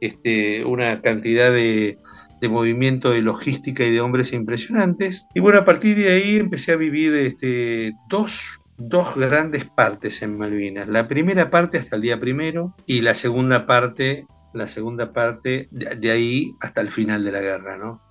este, 0.00 0.64
una 0.64 1.02
cantidad 1.02 1.52
de, 1.52 1.98
de 2.40 2.48
movimiento 2.48 3.10
de 3.10 3.22
logística 3.22 3.84
y 3.84 3.92
de 3.92 4.00
hombres 4.00 4.32
impresionantes. 4.32 5.26
Y 5.34 5.40
bueno, 5.40 5.58
a 5.58 5.64
partir 5.64 5.98
de 5.98 6.12
ahí 6.12 6.36
empecé 6.36 6.72
a 6.72 6.76
vivir 6.76 7.14
este, 7.14 7.92
dos, 8.08 8.60
dos 8.78 9.16
grandes 9.16 9.64
partes 9.66 10.22
en 10.22 10.38
Malvinas. 10.38 10.88
La 10.88 11.08
primera 11.08 11.50
parte 11.50 11.78
hasta 11.78 11.96
el 11.96 12.02
día 12.02 12.18
primero 12.18 12.74
y 12.86 13.00
la 13.00 13.14
segunda 13.14 13.66
parte 13.66 14.26
la 14.54 14.66
segunda 14.66 15.12
parte 15.12 15.68
de, 15.70 16.10
ahí 16.10 16.54
hasta 16.60 16.80
el 16.80 16.90
final 16.90 17.24
de 17.24 17.32
la 17.32 17.40
guerra. 17.40 17.76
¿no? 17.76 18.02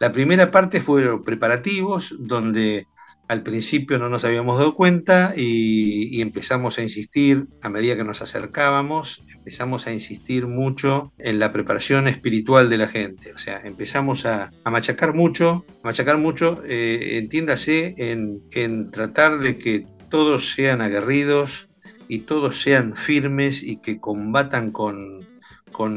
La 0.00 0.12
primera 0.12 0.50
parte 0.50 0.80
fueron 0.80 1.22
preparativos, 1.22 2.14
donde 2.18 2.86
al 3.26 3.42
principio 3.42 3.98
no 3.98 4.10
nos 4.10 4.24
habíamos 4.24 4.58
dado 4.58 4.74
cuenta 4.74 5.32
y, 5.34 6.20
empezamos 6.20 6.78
a 6.78 6.82
insistir 6.82 7.46
a 7.62 7.68
medida 7.70 7.96
que 7.96 8.04
nos 8.04 8.20
acercábamos, 8.20 9.22
empezamos 9.34 9.86
a 9.86 9.92
insistir 9.92 10.46
mucho 10.46 11.12
en 11.18 11.38
la 11.38 11.52
preparación 11.52 12.06
espiritual 12.06 12.68
de 12.68 12.78
la 12.78 12.88
gente. 12.88 13.32
O 13.32 13.38
sea, 13.38 13.60
empezamos 13.64 14.26
a, 14.26 14.52
machacar 14.64 15.14
mucho, 15.14 15.64
machacar 15.82 16.18
mucho, 16.18 16.62
eh, 16.66 17.18
entiéndase, 17.18 17.94
en, 17.96 18.42
en 18.52 18.90
tratar 18.90 19.38
de 19.38 19.56
que 19.56 19.86
todos 20.14 20.52
sean 20.52 20.80
aguerridos 20.80 21.66
y 22.06 22.20
todos 22.20 22.60
sean 22.60 22.94
firmes 22.94 23.64
y 23.64 23.78
que 23.78 23.98
combatan 23.98 24.70
con, 24.70 25.26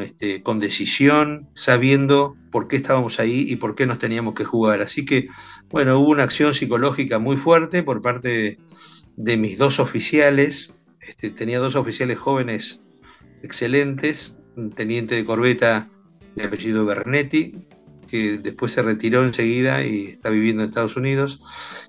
este, 0.01 0.41
con 0.41 0.59
decisión, 0.59 1.47
sabiendo 1.53 2.36
por 2.50 2.67
qué 2.67 2.77
estábamos 2.77 3.19
ahí 3.19 3.45
y 3.47 3.57
por 3.57 3.75
qué 3.75 3.86
nos 3.86 4.00
teníamos 4.00 4.33
que 4.33 4.43
jugar. 4.43 4.81
Así 4.81 5.05
que, 5.05 5.27
bueno, 5.69 6.00
hubo 6.00 6.09
una 6.09 6.24
acción 6.24 6.55
psicológica 6.55 7.19
muy 7.19 7.38
fuerte 7.38 7.83
por 7.83 8.01
parte 8.01 8.57
de, 9.17 9.38
mis 9.38 9.59
dos 9.59 9.79
oficiales. 9.79 10.74
Este, 11.00 11.29
tenía 11.29 11.59
dos 11.59 11.75
oficiales 11.75 12.17
jóvenes 12.17 12.81
excelentes, 13.43 14.39
un 14.55 14.71
teniente 14.71 15.13
de 15.13 15.25
corbeta 15.25 15.91
de 16.36 16.43
apellido 16.43 16.86
Bernetti, 16.86 17.67
que 18.07 18.39
después 18.39 18.71
se 18.71 18.81
retiró 18.81 19.24
enseguida 19.24 19.86
y 19.86 20.07
está 20.07 20.31
viviendo 20.31 20.63
en 20.63 20.69
Estados 20.69 20.97
Unidos, 20.97 21.39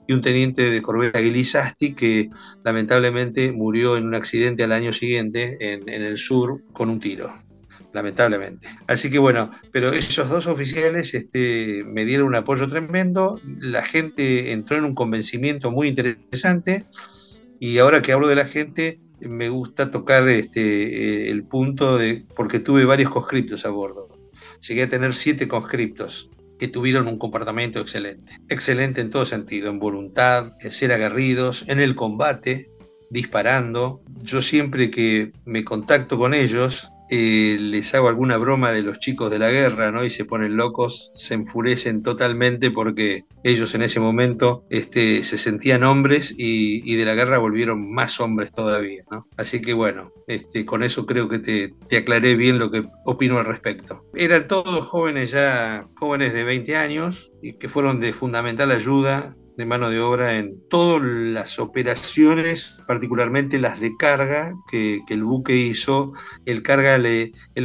y 0.09 0.13
un 0.15 0.23
teniente 0.23 0.71
de 0.71 0.83
corbeta 0.83 1.21
Guilizasti, 1.21 1.95
que 1.95 2.31
lamentablemente 2.65 3.53
murió 3.53 3.97
en 3.97 4.07
un 4.07 4.17
accidente 4.17 4.65
al 4.65 4.73
año 4.73 4.93
siguiente 4.93 5.59
en 5.61 5.89
el 5.89 6.17
sur 6.17 6.63
con 6.73 6.91
un 6.91 6.99
tiro 6.99 7.33
lamentablemente. 7.93 8.69
Así 8.87 9.11
que 9.11 9.19
bueno, 9.19 9.51
pero 9.73 9.93
esos 9.93 10.29
dos 10.29 10.47
oficiales 10.47 11.15
este, 11.15 11.85
me 11.85 12.05
dieron 12.05 12.29
un 12.29 12.35
apoyo 12.35 12.69
tremendo, 12.69 13.41
la 13.45 13.83
gente 13.83 14.53
entró 14.53 14.77
en 14.77 14.85
un 14.85 14.95
convencimiento 14.95 15.71
muy 15.71 15.89
interesante 15.89 16.87
y 17.59 17.79
ahora 17.79 18.03
que 18.03 18.13
hablo 18.13 18.29
de 18.29 18.37
la 18.37 18.45
gente, 18.45 19.01
me 19.21 19.49
gusta 19.49 19.91
tocar 19.91 20.29
este, 20.29 20.61
eh, 21.27 21.31
el 21.31 21.45
punto 21.45 21.99
de, 21.99 22.25
porque 22.37 22.61
tuve 22.61 22.85
varios 22.85 23.11
conscriptos 23.11 23.65
a 23.65 23.71
bordo. 23.71 24.09
Llegué 24.67 24.85
a 24.85 24.89
tener 24.89 25.15
siete 25.15 25.49
conscriptos 25.49 26.31
que 26.59 26.69
tuvieron 26.69 27.07
un 27.09 27.19
comportamiento 27.19 27.81
excelente. 27.81 28.39
Excelente 28.49 29.01
en 29.01 29.11
todo 29.11 29.25
sentido, 29.25 29.71
en 29.71 29.79
voluntad, 29.79 30.55
en 30.61 30.73
ser 30.73 30.93
aguerridos, 30.93 31.65
en 31.69 31.81
el 31.81 31.95
combate, 31.95 32.71
disparando. 33.11 34.03
Yo 34.23 34.43
siempre 34.43 34.91
que 34.91 35.33
me 35.45 35.65
contacto 35.65 36.19
con 36.19 36.35
ellos, 36.35 36.91
eh, 37.11 37.57
les 37.59 37.95
hago 37.95 38.09
alguna 38.09 38.37
broma 38.37 38.71
de 38.71 38.83
los 38.83 38.99
chicos 38.99 39.31
de 39.31 39.39
la 39.39 39.51
guerra, 39.51 39.91
¿no? 39.91 40.05
Y 40.05 40.11
se 40.11 40.25
ponen 40.25 40.57
locos, 40.57 41.11
se 41.15 41.35
enfurecen 41.35 42.03
totalmente 42.03 42.71
porque 42.71 43.25
ellos 43.43 43.75
en 43.75 43.83
ese 43.83 44.01
momento 44.01 44.65
este, 44.71 45.23
se 45.23 45.39
sentían 45.39 45.85
hombres 45.85 46.35
y, 46.37 46.97
de 46.99 47.05
la 47.05 47.15
guerra 47.15 47.39
volvieron 47.39 47.93
más 47.93 48.21
hombres 48.21 48.51
todavía, 48.51 49.05
¿no? 49.11 49.27
Así 49.37 49.61
que 49.61 49.73
bueno, 49.73 50.13
este, 50.27 50.65
con 50.65 50.83
eso 50.83 51.07
creo 51.07 51.29
que 51.29 51.39
te, 51.39 51.75
te 51.89 51.97
aclaré 51.97 52.35
bien 52.35 52.59
lo 52.59 52.71
que 52.71 52.85
opino 53.05 53.39
al 53.39 53.47
respecto. 53.47 54.05
Eran 54.15 54.49
todos 54.49 54.87
jóvenes 54.87 55.31
ya, 55.31 55.87
jóvenes 55.97 56.33
de 56.33 56.45
20 56.45 56.77
años 56.77 57.33
y 57.43 57.55
que 57.55 57.69
fueron 57.69 58.01
de 58.01 58.13
fundamental 58.13 58.73
ayuda 58.73 59.37
de 59.59 59.67
mano 59.67 59.91
de 59.91 59.99
obra 60.01 60.39
en 60.39 60.57
todas 60.71 61.03
las 61.03 61.59
operaciones, 61.59 62.79
particularmente 62.87 63.59
las 63.59 63.81
de 63.81 63.97
carga 63.97 64.55
que, 64.71 65.01
el 65.09 65.25
buque 65.25 65.57
hizo. 65.57 66.13
El, 66.47 66.63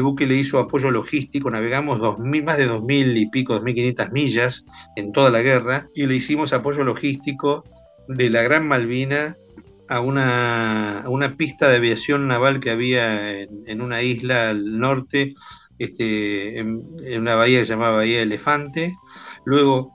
buque 0.02 0.26
le 0.26 0.36
hizo 0.36 0.58
apoyo 0.58 0.90
logístico, 0.90 1.52
navegamos 1.52 2.00
más 2.00 2.58
de 2.58 2.68
2.000 2.68 3.16
y 3.16 3.28
pico, 3.28 3.62
2.500 3.62 4.12
millas 4.12 4.66
en 4.96 5.12
toda 5.12 5.30
la 5.30 5.44
guerra 5.44 5.88
y 5.94 6.08
le 6.08 6.16
hicimos 6.16 6.52
apoyo 6.52 6.84
logístico 6.84 7.64
de 8.08 8.32
la 8.32 8.42
Gran 8.42 8.68
Malvina 8.68 9.38
a 9.88 10.00
una, 10.00 11.04
una 11.08 11.38
pista 11.38 11.70
de 11.70 11.76
aviación 11.76 12.28
naval 12.28 12.60
que 12.60 12.72
había 12.72 13.40
en, 13.40 13.82
una 13.82 14.02
isla 14.02 14.50
al 14.50 14.80
norte, 14.80 15.36
este, 15.78 16.58
en, 16.58 16.88
en, 17.06 17.22
una 17.22 17.36
bahía 17.36 17.60
que 17.60 17.66
se 17.66 17.74
llamaba 17.74 17.98
Bahía 17.98 18.24
Elefante. 18.24 18.96
Luego 19.46 19.94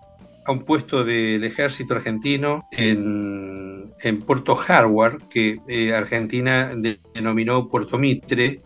a 0.48 0.52
un 0.52 0.60
puesto 0.60 1.04
del 1.04 1.44
ejército 1.44 1.94
argentino 1.94 2.66
en, 2.72 3.92
Puerto 4.26 4.58
Harvard, 4.66 5.22
que 5.28 5.58
eh, 5.68 5.92
Argentina 5.92 6.72
denominó 7.14 7.68
Puerto 7.68 7.98
Mitre, 7.98 8.62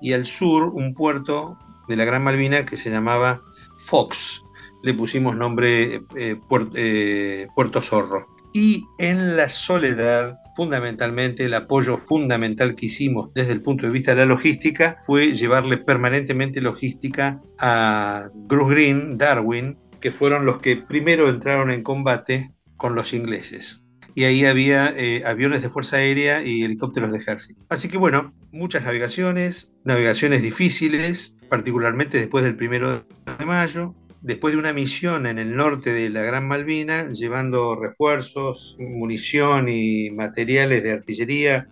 y 0.00 0.12
al 0.12 0.24
sur 0.24 0.64
un 0.64 0.94
puerto 0.94 1.58
de 1.88 1.96
la 1.96 2.04
Gran 2.04 2.22
Malvina 2.22 2.64
que 2.64 2.76
se 2.76 2.90
llamaba 2.90 3.42
Fox. 3.76 4.42
Le 4.82 4.94
pusimos 4.94 5.36
nombre 5.36 6.02
eh, 6.16 6.38
eh, 6.74 7.46
Puerto 7.54 7.82
Zorro. 7.82 8.26
Y 8.52 8.84
en 8.98 9.36
la 9.36 9.50
soledad, 9.50 10.38
fundamentalmente, 10.54 11.44
el 11.44 11.54
apoyo 11.54 11.98
fundamental 11.98 12.74
que 12.74 12.86
hicimos 12.86 13.30
desde 13.34 13.52
el 13.52 13.60
punto 13.60 13.86
de 13.86 13.92
vista 13.92 14.12
de 14.12 14.20
la 14.20 14.26
logística 14.26 14.98
fue 15.04 15.34
llevarle 15.34 15.76
permanentemente 15.76 16.62
logística 16.62 17.42
a 17.58 18.30
Bruce 18.34 18.74
Green, 18.74 19.18
Darwin, 19.18 19.76
que 20.06 20.12
fueron 20.12 20.46
los 20.46 20.62
que 20.62 20.76
primero 20.76 21.28
entraron 21.28 21.72
en 21.72 21.82
combate 21.82 22.52
con 22.76 22.94
los 22.94 23.12
ingleses. 23.12 23.82
Y 24.14 24.22
ahí 24.22 24.44
había 24.44 24.94
eh, 24.96 25.24
aviones 25.26 25.62
de 25.62 25.68
Fuerza 25.68 25.96
Aérea 25.96 26.44
y 26.44 26.62
helicópteros 26.62 27.10
de 27.10 27.18
ejército. 27.18 27.64
Así 27.70 27.88
que 27.88 27.98
bueno, 27.98 28.32
muchas 28.52 28.84
navegaciones, 28.84 29.72
navegaciones 29.82 30.42
difíciles, 30.42 31.36
particularmente 31.48 32.18
después 32.18 32.44
del 32.44 32.54
primero 32.54 33.04
de 33.36 33.44
mayo, 33.44 33.96
después 34.22 34.54
de 34.54 34.60
una 34.60 34.72
misión 34.72 35.26
en 35.26 35.40
el 35.40 35.56
norte 35.56 35.92
de 35.92 36.08
la 36.08 36.22
Gran 36.22 36.46
Malvina, 36.46 37.10
llevando 37.10 37.74
refuerzos, 37.74 38.76
munición 38.78 39.68
y 39.68 40.12
materiales 40.12 40.84
de 40.84 40.92
artillería 40.92 41.66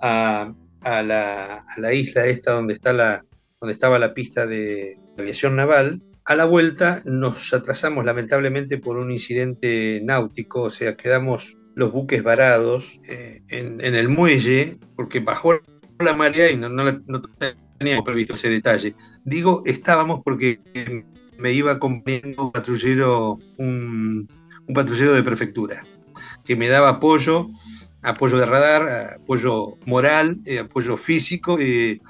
a, 0.00 0.52
la, 0.82 1.64
a 1.64 1.80
la, 1.80 1.94
isla 1.94 2.26
esta 2.26 2.54
donde, 2.54 2.74
está 2.74 2.92
la, 2.92 3.24
donde 3.60 3.72
estaba 3.72 4.00
la 4.00 4.14
pista 4.14 4.48
de 4.48 4.98
aviación 5.16 5.54
naval, 5.54 6.02
a 6.28 6.36
la 6.36 6.44
vuelta 6.44 7.00
nos 7.06 7.54
atrasamos 7.54 8.04
lamentablemente 8.04 8.76
por 8.76 8.98
un 8.98 9.10
incidente 9.10 10.02
náutico, 10.04 10.64
o 10.64 10.70
sea, 10.70 10.94
quedamos 10.94 11.56
los 11.74 11.90
buques 11.90 12.22
varados 12.22 13.00
eh, 13.08 13.40
en, 13.48 13.80
el 13.80 14.10
muelle 14.10 14.76
porque 14.94 15.20
bajó 15.20 15.54
la 15.98 16.12
marea 16.12 16.50
y 16.50 16.58
no, 16.58 16.68
teníamos 17.78 18.04
previsto 18.04 18.34
ese 18.34 18.50
detalle. 18.50 18.94
Digo 19.24 19.62
estábamos 19.64 20.20
porque 20.22 20.60
me 21.38 21.52
iba 21.52 21.72
acompañando 21.72 22.44
un 22.44 22.52
patrullero, 22.52 23.38
un, 23.56 24.28
patrullero 24.74 25.14
de 25.14 25.22
prefectura 25.22 25.82
que 26.44 26.56
me 26.56 26.68
daba 26.68 26.90
apoyo, 26.90 27.48
apoyo 28.02 28.36
de 28.36 28.44
radar, 28.44 29.14
apoyo 29.22 29.78
moral, 29.86 30.40
eh, 30.44 30.58
apoyo 30.58 30.98
físico, 30.98 31.56
eh, 31.58 32.00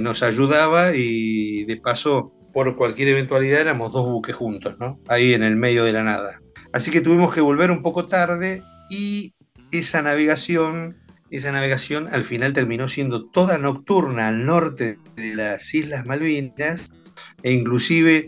nos 0.00 0.22
ayudaba 0.22 0.96
y 0.96 1.66
de 1.66 1.76
paso 1.76 2.32
por 2.52 2.76
cualquier 2.76 3.08
eventualidad 3.08 3.60
éramos 3.60 3.92
dos 3.92 4.06
buques 4.06 4.34
juntos, 4.34 4.76
¿no? 4.78 5.00
Ahí 5.08 5.34
en 5.34 5.42
el 5.42 5.56
medio 5.56 5.84
de 5.84 5.92
la 5.92 6.02
nada. 6.02 6.40
Así 6.72 6.90
que 6.90 7.00
tuvimos 7.00 7.34
que 7.34 7.40
volver 7.40 7.70
un 7.70 7.82
poco 7.82 8.06
tarde 8.06 8.62
y 8.90 9.34
esa 9.72 10.02
navegación, 10.02 10.96
esa 11.30 11.52
navegación 11.52 12.08
al 12.12 12.24
final 12.24 12.52
terminó 12.52 12.88
siendo 12.88 13.26
toda 13.30 13.58
nocturna 13.58 14.28
al 14.28 14.44
norte 14.44 14.98
de 15.16 15.34
las 15.34 15.72
Islas 15.74 16.06
Malvinas 16.06 16.90
e 17.42 17.52
inclusive 17.52 18.26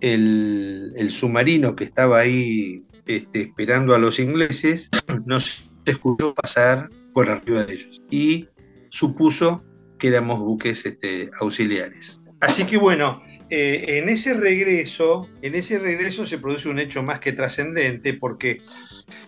el, 0.00 1.08
submarino 1.10 1.76
que 1.76 1.84
estaba 1.84 2.18
ahí 2.18 2.84
este, 3.06 3.42
esperando 3.42 3.94
a 3.94 3.98
los 3.98 4.18
ingleses 4.18 4.90
no 5.26 5.40
se 5.40 5.62
escuchó 5.86 6.34
pasar 6.34 6.90
por 7.12 7.30
arriba 7.30 7.64
de 7.64 7.74
ellos 7.74 8.02
y 8.10 8.48
supuso 8.88 9.64
que 9.98 10.08
éramos 10.08 10.40
buques 10.40 10.84
este, 10.86 11.30
auxiliares. 11.40 12.20
Así 12.40 12.64
que 12.64 12.76
bueno, 12.76 13.22
eh, 13.50 13.98
en 13.98 14.08
ese 14.08 14.34
regreso, 14.34 15.28
en 15.42 15.54
ese 15.54 15.78
regreso 15.78 16.24
se 16.24 16.38
produce 16.38 16.68
un 16.68 16.78
hecho 16.78 17.02
más 17.02 17.20
que 17.20 17.32
trascendente, 17.32 18.14
porque 18.14 18.60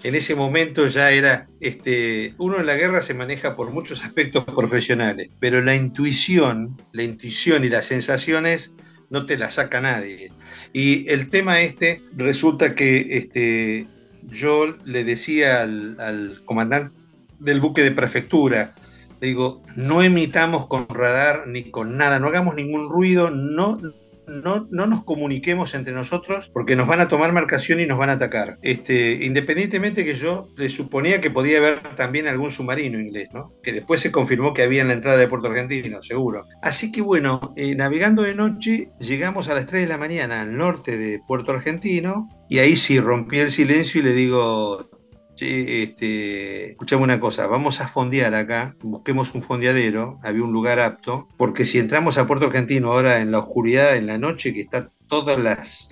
en 0.03 0.15
ese 0.15 0.35
momento 0.35 0.87
ya 0.87 1.11
era, 1.11 1.49
este, 1.61 2.35
uno 2.39 2.59
en 2.59 2.67
la 2.67 2.77
guerra 2.77 3.03
se 3.03 3.15
maneja 3.15 3.57
por 3.57 3.71
muchos 3.73 4.05
aspectos 4.05 4.45
profesionales, 4.45 5.29
pero 5.39 5.61
la 5.61 5.75
intuición, 5.75 6.81
la 6.93 7.03
intuición 7.03 7.65
y 7.65 7.69
las 7.69 7.87
sensaciones 7.87 8.75
no 9.11 9.27
te 9.27 9.37
las 9.37 9.55
saca 9.55 9.81
nadie. 9.81 10.33
Y 10.73 11.09
el 11.11 11.29
tema 11.29 11.61
este 11.61 12.03
resulta 12.17 12.75
que 12.75 13.07
este, 13.11 13.87
yo 14.23 14.77
le 14.85 15.05
decía 15.05 15.63
al, 15.63 16.01
al 16.01 16.43
comandante 16.45 16.97
del 17.39 17.61
buque 17.61 17.83
de 17.83 17.93
prefectura, 17.93 18.75
le 19.21 19.29
digo, 19.29 19.63
no 19.77 20.03
emitamos 20.03 20.67
con 20.67 20.89
radar 20.89 21.47
ni 21.47 21.71
con 21.71 21.97
nada, 21.97 22.19
no 22.19 22.29
hagamos 22.29 22.55
ningún 22.55 22.89
ruido, 22.89 23.31
no, 23.31 23.79
no, 24.27 24.67
no, 24.71 24.87
nos 24.87 25.05
comuniquemos 25.05 25.75
entre 25.75 25.93
nosotros 25.93 26.51
porque 26.53 26.77
nos 26.77 26.87
van 26.87 27.01
a 27.01 27.09
tomar 27.09 27.33
marcación 27.33 27.81
y 27.81 27.87
nos 27.87 27.99
van 27.99 28.11
a 28.11 28.15
atacar. 28.15 28.59
Este, 28.63 29.25
independientemente 29.25 30.05
que 30.05 30.15
yo 30.15 30.49
le 30.57 30.69
suponía 30.69 31.21
que 31.21 31.31
podía 31.31 31.59
haber 31.59 31.81
también 31.97 32.29
algún 32.29 32.51
submarino 32.51 32.99
inglés, 32.99 33.29
¿no? 33.33 33.53
Que 33.63 33.73
después 33.73 34.01
se 34.01 34.13
confirmó 34.13 34.55
que 34.55 34.63
había 34.63 34.83
en 34.83 34.89
la 34.89 34.95
entrada 34.95 35.19
de 35.19 35.29
Puerto 35.29 35.49
Argentino, 35.49 36.03
seguro. 36.03 36.45
Así 36.63 36.93
que 36.93 37.03
bueno, 37.03 37.53
eh, 37.57 37.75
navegando 37.75 38.23
de 38.23 38.35
noche, 38.35 38.89
llegamos 39.01 39.49
a 39.49 39.55
las 39.55 39.67
3 39.67 39.83
de 39.83 39.89
la 39.89 39.99
mañana 39.99 40.43
al 40.43 40.57
norte 40.57 40.97
de 40.97 41.21
Puerto 41.27 41.53
Argentino 41.53 42.29
y 42.49 42.59
ahí 42.59 42.77
sí 42.77 43.01
rompí 43.01 43.39
el 43.39 43.51
silencio 43.51 44.01
y 44.01 44.05
le 44.05 44.13
digo, 44.13 44.89
Che, 45.37 45.83
este, 45.83 46.71
escuchame 46.71 47.03
una 47.03 47.21
cosa, 47.21 47.47
vamos 47.47 47.83
a 47.83 47.89
fondear 47.89 48.35
acá, 48.35 48.75
busquemos 48.83 49.35
un 49.35 49.43
fondeadero, 49.43 50.19
había 50.23 50.43
un 50.43 50.53
lugar 50.53 50.81
apto, 50.81 51.29
porque 51.37 51.67
si 51.67 51.79
entramos 51.79 52.17
a 52.17 52.27
Puerto 52.27 52.47
Argentino 52.47 52.91
ahora 52.91 53.21
en 53.21 53.31
la 53.31 53.41
oscuridad, 53.41 53.97
en 53.97 54.07
la 54.07 54.17
noche, 54.17 54.55
que 54.55 54.63
está 54.63 54.91
todas 55.09 55.39
las 55.39 55.91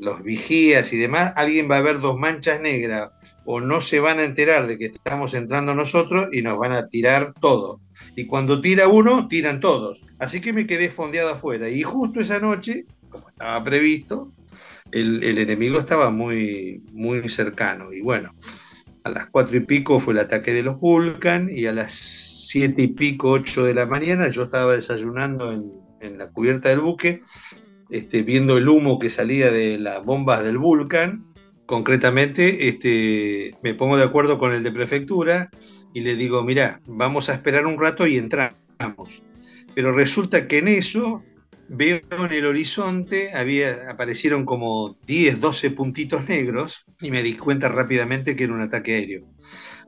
los 0.00 0.22
vigías 0.24 0.92
y 0.92 0.96
demás, 0.96 1.32
alguien 1.36 1.70
va 1.70 1.76
a 1.76 1.82
ver 1.82 2.00
dos 2.00 2.18
manchas 2.18 2.60
negras 2.60 3.10
o 3.44 3.60
no 3.60 3.80
se 3.80 4.00
van 4.00 4.18
a 4.18 4.24
enterar 4.24 4.66
de 4.66 4.78
que 4.78 4.86
estamos 4.86 5.34
entrando 5.34 5.74
nosotros 5.74 6.28
y 6.32 6.42
nos 6.42 6.58
van 6.58 6.72
a 6.72 6.88
tirar 6.88 7.32
todo. 7.40 7.80
Y 8.16 8.26
cuando 8.26 8.60
tira 8.60 8.88
uno, 8.88 9.28
tiran 9.28 9.60
todos. 9.60 10.04
Así 10.18 10.40
que 10.40 10.52
me 10.52 10.66
quedé 10.66 10.90
fondeado 10.90 11.34
afuera. 11.34 11.68
Y 11.68 11.82
justo 11.82 12.20
esa 12.20 12.40
noche, 12.40 12.84
como 13.08 13.28
estaba 13.28 13.62
previsto, 13.64 14.32
el, 14.92 15.38
enemigo 15.38 15.78
estaba 15.78 16.10
muy, 16.10 16.82
muy 16.92 17.28
cercano. 17.28 17.92
Y 17.92 18.00
bueno, 18.00 18.34
a 19.04 19.10
las 19.10 19.26
cuatro 19.26 19.56
y 19.56 19.60
pico 19.60 20.00
fue 20.00 20.14
el 20.14 20.20
ataque 20.20 20.52
de 20.52 20.62
los 20.62 20.78
Vulcan 20.78 21.48
y 21.50 21.66
a 21.66 21.72
las 21.72 21.92
siete 21.92 22.82
y 22.82 22.88
pico, 22.88 23.30
ocho 23.30 23.64
de 23.64 23.74
la 23.74 23.86
mañana, 23.86 24.28
yo 24.28 24.42
estaba 24.42 24.74
desayunando 24.74 25.52
en, 25.52 26.18
la 26.18 26.30
cubierta 26.30 26.70
del 26.70 26.80
buque, 26.80 27.22
este, 27.90 28.22
viendo 28.22 28.56
el 28.56 28.68
humo 28.68 28.98
que 28.98 29.10
salía 29.10 29.50
de 29.50 29.78
las 29.78 30.02
bombas 30.04 30.42
del 30.42 30.58
Vulcan. 30.58 31.26
Concretamente, 31.66 32.68
este, 32.68 33.54
me 33.62 33.74
pongo 33.74 33.96
de 33.96 34.04
acuerdo 34.04 34.38
con 34.38 34.52
el 34.52 34.62
de 34.62 34.72
prefectura 34.72 35.50
y 35.92 36.00
le 36.00 36.16
digo, 36.16 36.42
mira, 36.42 36.80
vamos 36.86 37.28
a 37.28 37.34
esperar 37.34 37.66
un 37.66 37.78
rato 37.78 38.06
y 38.06 38.16
entramos. 38.16 39.22
Pero 39.74 39.92
resulta 39.92 40.48
que 40.48 40.58
en 40.58 40.68
eso 40.68 41.22
veo 41.70 42.00
en 42.10 42.32
el 42.32 42.46
horizonte, 42.46 43.32
había, 43.32 43.90
aparecieron 43.90 44.44
como 44.44 44.98
10, 45.06 45.40
12 45.40 45.70
puntitos 45.70 46.28
negros 46.28 46.84
y 47.00 47.10
me 47.10 47.22
di 47.22 47.36
cuenta 47.36 47.68
rápidamente 47.68 48.34
que 48.34 48.44
era 48.44 48.52
un 48.52 48.62
ataque 48.62 48.96
aéreo. 48.96 49.26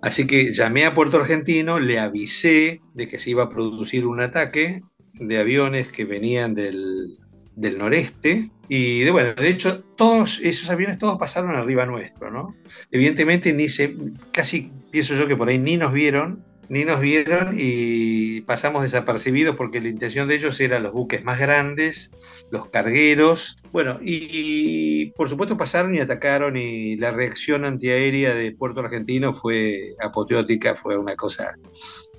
Así 0.00 0.26
que 0.26 0.52
llamé 0.52 0.84
a 0.84 0.94
Puerto 0.94 1.18
Argentino, 1.18 1.78
le 1.78 1.98
avisé 1.98 2.80
de 2.94 3.08
que 3.08 3.18
se 3.18 3.30
iba 3.30 3.44
a 3.44 3.48
producir 3.48 4.06
un 4.06 4.20
ataque 4.20 4.82
de 5.14 5.38
aviones 5.38 5.88
que 5.88 6.04
venían 6.04 6.54
del, 6.54 7.18
del 7.56 7.78
noreste. 7.78 8.50
Y 8.68 9.00
de, 9.00 9.10
bueno, 9.10 9.34
de 9.34 9.48
hecho, 9.48 9.82
todos 9.96 10.40
esos 10.42 10.70
aviones 10.70 10.98
todos 10.98 11.18
pasaron 11.18 11.50
arriba 11.50 11.84
nuestro, 11.84 12.30
¿no? 12.30 12.54
Evidentemente, 12.90 13.52
ni 13.52 13.68
se, 13.68 13.94
casi 14.32 14.72
pienso 14.90 15.14
yo 15.14 15.26
que 15.26 15.36
por 15.36 15.48
ahí 15.48 15.58
ni 15.58 15.76
nos 15.76 15.92
vieron, 15.92 16.44
ni 16.72 16.86
nos 16.86 17.02
vieron 17.02 17.50
y 17.52 18.40
pasamos 18.40 18.80
desapercibidos 18.80 19.56
porque 19.56 19.78
la 19.82 19.88
intención 19.88 20.26
de 20.26 20.36
ellos 20.36 20.58
era 20.58 20.78
los 20.78 20.92
buques 20.92 21.22
más 21.22 21.38
grandes, 21.38 22.10
los 22.50 22.70
cargueros. 22.70 23.58
Bueno, 23.72 23.98
y, 24.00 25.10
por 25.10 25.28
supuesto 25.28 25.58
pasaron 25.58 25.94
y 25.94 26.00
atacaron 26.00 26.56
y 26.56 26.96
la 26.96 27.10
reacción 27.10 27.66
antiaérea 27.66 28.34
de 28.34 28.52
Puerto 28.52 28.80
Argentino 28.80 29.34
fue 29.34 29.80
apoteótica, 30.00 30.74
fue 30.74 30.96
una 30.96 31.14
cosa... 31.14 31.58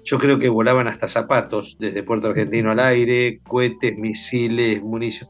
Yo 0.04 0.20
creo 0.20 0.38
que 0.38 0.50
volaban 0.50 0.88
hasta 0.88 1.08
zapatos 1.08 1.76
desde 1.80 2.04
Puerto 2.04 2.28
Argentino 2.28 2.72
al 2.72 2.80
aire, 2.80 3.40
cohetes, 3.48 3.98
misiles, 3.98 4.84
munición. 4.84 5.30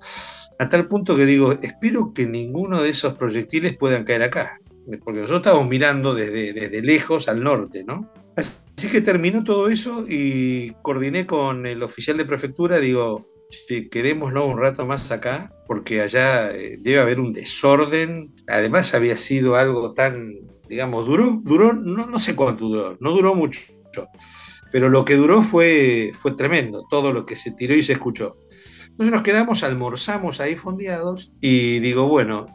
A 0.60 0.68
tal 0.68 0.90
punto 0.90 1.16
que 1.16 1.26
digo, 1.26 1.54
espero 1.62 2.12
que 2.14 2.28
ninguno 2.28 2.82
de 2.82 2.90
esos 2.90 3.14
proyectiles 3.14 3.78
puedan 3.78 4.04
caer 4.04 4.24
acá 4.24 4.60
porque 5.04 5.22
nosotros 5.22 5.42
estábamos 5.42 5.68
mirando 5.68 6.14
desde, 6.14 6.54
desde 6.54 6.82
lejos 6.82 7.28
al 7.28 7.44
norte, 7.44 7.84
¿no? 7.84 8.12
Así 8.36 8.90
que 8.90 9.02
terminó 9.02 9.44
todo 9.44 9.70
eso 9.70 10.06
y 10.08 10.72
coordiné 10.82 11.26
con 11.26 11.66
el 11.66 11.84
oficial 11.84 12.18
de 12.18 12.26
prefectura, 12.26 12.80
digo, 12.80 13.30
quedémonos 13.92 14.48
un 14.48 14.60
rato 14.60 14.86
más 14.86 15.12
acá, 15.12 15.54
porque 15.68 16.02
allá 16.02 16.52
eh, 16.52 16.78
debe 16.80 17.00
haber 17.00 17.20
un 17.20 17.32
desorden. 17.32 18.34
Además 18.48 18.94
había 18.94 19.18
sido 19.18 19.56
algo 19.56 19.94
tan, 19.94 20.34
digamos, 20.68 21.06
duró, 21.06 21.40
duró, 21.44 21.74
no, 21.74 22.08
no 22.08 22.20
sé 22.20 22.36
cuánto 22.36 22.68
duró, 22.68 22.98
no 23.00 23.12
duró 23.12 23.36
mucho, 23.36 23.62
pero 24.72 24.90
lo 24.90 25.06
que 25.06 25.16
duró 25.16 25.44
fue, 25.44 26.14
fue 26.16 26.32
tremendo, 26.32 26.86
todo 26.90 27.12
lo 27.14 27.26
que 27.26 27.36
se 27.36 27.52
tiró 27.52 27.76
y 27.76 27.84
se 27.84 27.94
escuchó. 27.94 28.38
Entonces 28.90 29.12
nos 29.12 29.24
quedamos, 29.24 29.64
almorzamos 29.64 30.40
ahí 30.40 30.56
fondeados 30.56 31.32
y 31.42 31.80
digo, 31.80 32.08
bueno, 32.08 32.48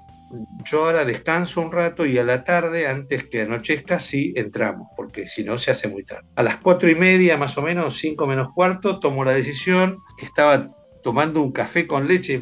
yo 0.64 0.84
ahora 0.84 1.04
descanso 1.04 1.60
un 1.60 1.72
rato 1.72 2.04
y 2.04 2.18
a 2.18 2.24
la 2.24 2.44
tarde, 2.44 2.86
antes 2.86 3.24
que 3.24 3.42
anochezca, 3.42 3.98
sí 4.00 4.32
entramos, 4.36 4.88
porque 4.96 5.28
si 5.28 5.42
no 5.44 5.58
se 5.58 5.70
hace 5.70 5.88
muy 5.88 6.04
tarde. 6.04 6.28
A 6.36 6.42
las 6.42 6.58
cuatro 6.58 6.90
y 6.90 6.94
media, 6.94 7.36
más 7.36 7.56
o 7.58 7.62
menos, 7.62 7.96
cinco 7.96 8.26
menos 8.26 8.48
cuarto, 8.54 9.00
tomo 9.00 9.24
la 9.24 9.32
decisión. 9.32 9.98
Estaba 10.20 10.70
tomando 11.02 11.42
un 11.42 11.52
café 11.52 11.86
con 11.86 12.06
leche, 12.06 12.40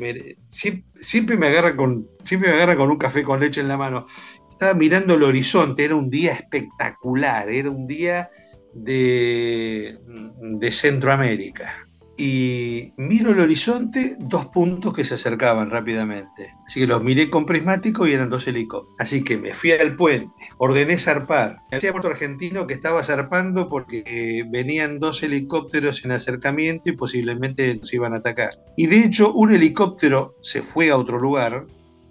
siempre, 0.48 1.36
me 1.36 1.46
agarra 1.46 1.76
con, 1.76 2.08
siempre 2.24 2.50
me 2.50 2.56
agarra 2.56 2.76
con 2.76 2.90
un 2.90 2.98
café 2.98 3.22
con 3.22 3.40
leche 3.40 3.60
en 3.60 3.68
la 3.68 3.76
mano. 3.76 4.06
Estaba 4.50 4.74
mirando 4.74 5.14
el 5.14 5.22
horizonte, 5.22 5.84
era 5.84 5.94
un 5.94 6.10
día 6.10 6.32
espectacular, 6.32 7.48
era 7.48 7.70
un 7.70 7.86
día 7.86 8.30
de, 8.72 9.98
de 10.40 10.72
Centroamérica 10.72 11.85
y 12.18 12.94
miro 12.96 13.32
el 13.32 13.40
horizonte, 13.40 14.16
dos 14.18 14.46
puntos 14.46 14.94
que 14.94 15.04
se 15.04 15.14
acercaban 15.14 15.70
rápidamente. 15.70 16.54
Así 16.66 16.80
que 16.80 16.86
los 16.86 17.02
miré 17.02 17.28
con 17.30 17.44
prismático 17.44 18.06
y 18.06 18.12
eran 18.14 18.30
dos 18.30 18.46
helicópteros. 18.46 18.96
Así 18.98 19.22
que 19.22 19.36
me 19.36 19.52
fui 19.52 19.72
al 19.72 19.96
puente, 19.96 20.32
ordené 20.58 20.98
zarpar. 20.98 21.58
Decía 21.70 21.92
Puerto 21.92 22.08
Argentino 22.08 22.66
que 22.66 22.74
estaba 22.74 23.02
zarpando 23.02 23.68
porque 23.68 24.44
venían 24.50 24.98
dos 24.98 25.22
helicópteros 25.22 26.04
en 26.04 26.12
acercamiento 26.12 26.88
y 26.90 26.96
posiblemente 26.96 27.76
nos 27.76 27.92
iban 27.92 28.14
a 28.14 28.18
atacar. 28.18 28.50
Y 28.76 28.86
de 28.86 29.00
hecho, 29.00 29.32
un 29.32 29.54
helicóptero 29.54 30.36
se 30.42 30.62
fue 30.62 30.90
a 30.90 30.96
otro 30.96 31.18
lugar, 31.18 31.66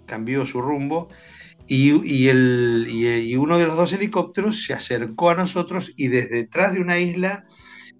cambió 0.06 0.46
su 0.46 0.62
rumbo. 0.62 1.08
Y 1.68 1.90
uno 1.90 3.58
de 3.58 3.66
los 3.66 3.76
dos 3.76 3.92
helicópteros 3.92 4.62
se 4.62 4.72
acercó 4.72 5.30
a 5.30 5.34
nosotros 5.34 5.92
y 5.96 6.06
desde 6.06 6.36
detrás 6.36 6.74
de 6.74 6.80
una 6.80 7.00
isla 7.00 7.44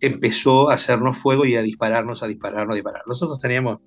empezó 0.00 0.70
a 0.70 0.74
hacernos 0.74 1.18
fuego 1.18 1.44
y 1.44 1.56
a 1.56 1.62
dispararnos, 1.62 2.22
a 2.22 2.26
dispararnos, 2.26 2.74
a 2.74 2.76
disparar. 2.76 3.02
Nosotros 3.06 3.38
teníamos 3.38 3.80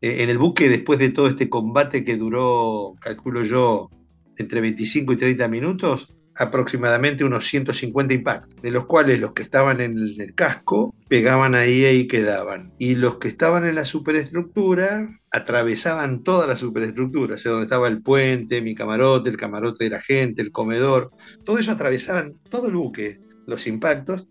eh, 0.00 0.22
en 0.22 0.30
el 0.30 0.38
buque, 0.38 0.68
después 0.68 0.98
de 0.98 1.10
todo 1.10 1.28
este 1.28 1.48
combate 1.48 2.04
que 2.04 2.16
duró, 2.16 2.94
calculo 3.00 3.44
yo, 3.44 3.90
entre 4.38 4.60
25 4.60 5.12
y 5.12 5.16
30 5.16 5.48
minutos, 5.48 6.08
aproximadamente 6.38 7.24
unos 7.24 7.46
150 7.46 8.14
impactos, 8.14 8.54
de 8.62 8.70
los 8.70 8.86
cuales 8.86 9.20
los 9.20 9.32
que 9.32 9.42
estaban 9.42 9.80
en 9.80 9.96
el, 9.96 10.34
casco 10.34 10.94
pegaban 11.08 11.54
ahí 11.54 11.86
y 11.86 12.08
quedaban. 12.08 12.72
Y 12.78 12.96
los 12.96 13.16
que 13.16 13.28
estaban 13.28 13.64
en 13.64 13.74
la 13.74 13.84
superestructura 13.84 15.08
atravesaban 15.30 16.22
toda 16.22 16.46
la 16.46 16.56
superestructura, 16.56 17.36
o 17.36 17.38
sea, 17.38 17.52
donde 17.52 17.64
estaba 17.64 17.88
el 17.88 18.02
puente, 18.02 18.60
mi 18.60 18.74
camarote, 18.74 19.30
el 19.30 19.36
camarote 19.36 19.84
de 19.84 19.90
la 19.90 20.00
gente, 20.00 20.42
el 20.42 20.52
comedor, 20.52 21.10
todo 21.44 21.58
eso 21.58 21.72
atravesaban 21.72 22.34
todo 22.50 22.68
el 22.68 22.74
buque, 22.74 23.20
los 23.46 23.66
impactos, 23.66 24.26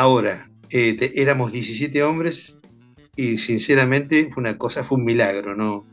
Ahora, 0.00 0.48
eh, 0.70 0.96
éramos 1.14 1.52
17 1.52 2.02
hombres 2.02 2.58
y 3.16 3.36
sinceramente 3.36 4.30
fue 4.32 4.40
una 4.40 4.56
cosa, 4.56 4.82
fue 4.82 4.96
un 4.96 5.04
milagro, 5.04 5.54
no, 5.54 5.84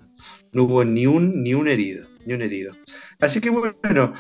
no 0.54 0.64
hubo 0.64 0.86
ni 0.86 1.06
un, 1.06 1.44
ni 1.44 1.54
un 1.54 1.68
herido, 1.68 2.08
ni 2.26 2.34
un 2.34 2.42
herido. 2.42 2.72
Así 3.20 3.42
que 3.42 3.50
bueno, 3.50 4.14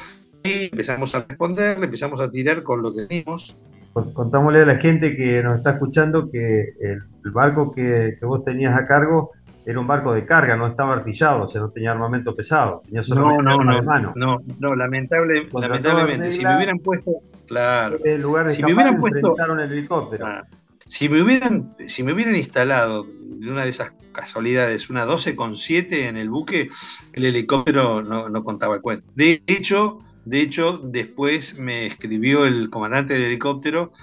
empezamos 0.44 1.16
a 1.16 1.22
responder, 1.22 1.82
empezamos 1.82 2.20
a 2.20 2.30
tirar 2.30 2.64
con 2.64 2.82
lo 2.82 2.94
que 2.94 3.06
teníamos. 3.06 3.58
Contámosle 3.94 4.64
a 4.64 4.66
la 4.66 4.76
gente 4.76 5.16
que 5.16 5.42
nos 5.42 5.60
está 5.60 5.72
escuchando 5.72 6.30
que 6.30 6.74
el, 6.82 7.32
barco 7.32 7.72
que, 7.72 8.18
vos 8.24 8.44
tenías 8.44 8.78
a 8.78 8.86
cargo 8.86 9.32
era 9.66 9.80
un 9.80 9.88
barco 9.88 10.12
de 10.12 10.26
carga, 10.26 10.58
no 10.58 10.68
estaba 10.68 10.96
artillado, 10.96 11.44
o 11.44 11.48
sea, 11.48 11.62
no 11.62 11.70
tenía 11.70 11.92
armamento 11.92 12.36
pesado, 12.36 12.82
tenía 12.84 13.04
no, 13.16 13.42
no, 13.42 13.64
no, 13.64 13.82
no, 14.16 14.42
no, 14.60 14.76
lamentable, 14.76 15.48
lamentablemente, 15.54 16.32
si 16.32 16.44
me 16.44 16.58
hubieran 16.58 16.80
puesto, 16.80 17.22
claro, 17.48 17.98
en 18.04 18.22
lugar 18.22 18.48
de 18.48 18.56
si 18.56 18.64
me 18.64 18.74
hubieran 18.74 19.00
puesto, 19.00 19.36
el 19.38 19.72
helicóptero. 19.72 20.26
Ah, 20.26 20.48
Si 20.86 21.10
me 21.10 21.22
hubieran, 21.22 21.74
si 21.88 22.04
me 22.04 22.14
hubieran 22.14 22.36
instalado 22.36 23.04
de 23.04 23.52
una 23.52 23.64
de 23.64 23.70
esas 23.70 23.94
casualidades 24.12 24.90
una 24.90 25.06
12,7 25.06 26.08
en 26.08 26.18
el 26.18 26.30
buque, 26.30 26.70
el 27.14 27.26
helicóptero 27.26 28.02
no, 28.02 28.30
no 28.30 28.44
contaba 28.44 28.76
el 28.76 28.82
cuento. 28.82 29.12
De 29.16 29.42
hecho, 29.48 30.00
de 30.28 30.42
hecho, 30.42 30.82
después 30.84 31.58
me 31.58 31.86
escribió 31.86 32.46
el 32.46 32.70
comandante 32.70 33.14
del 33.14 33.24
helicóptero 33.24 33.94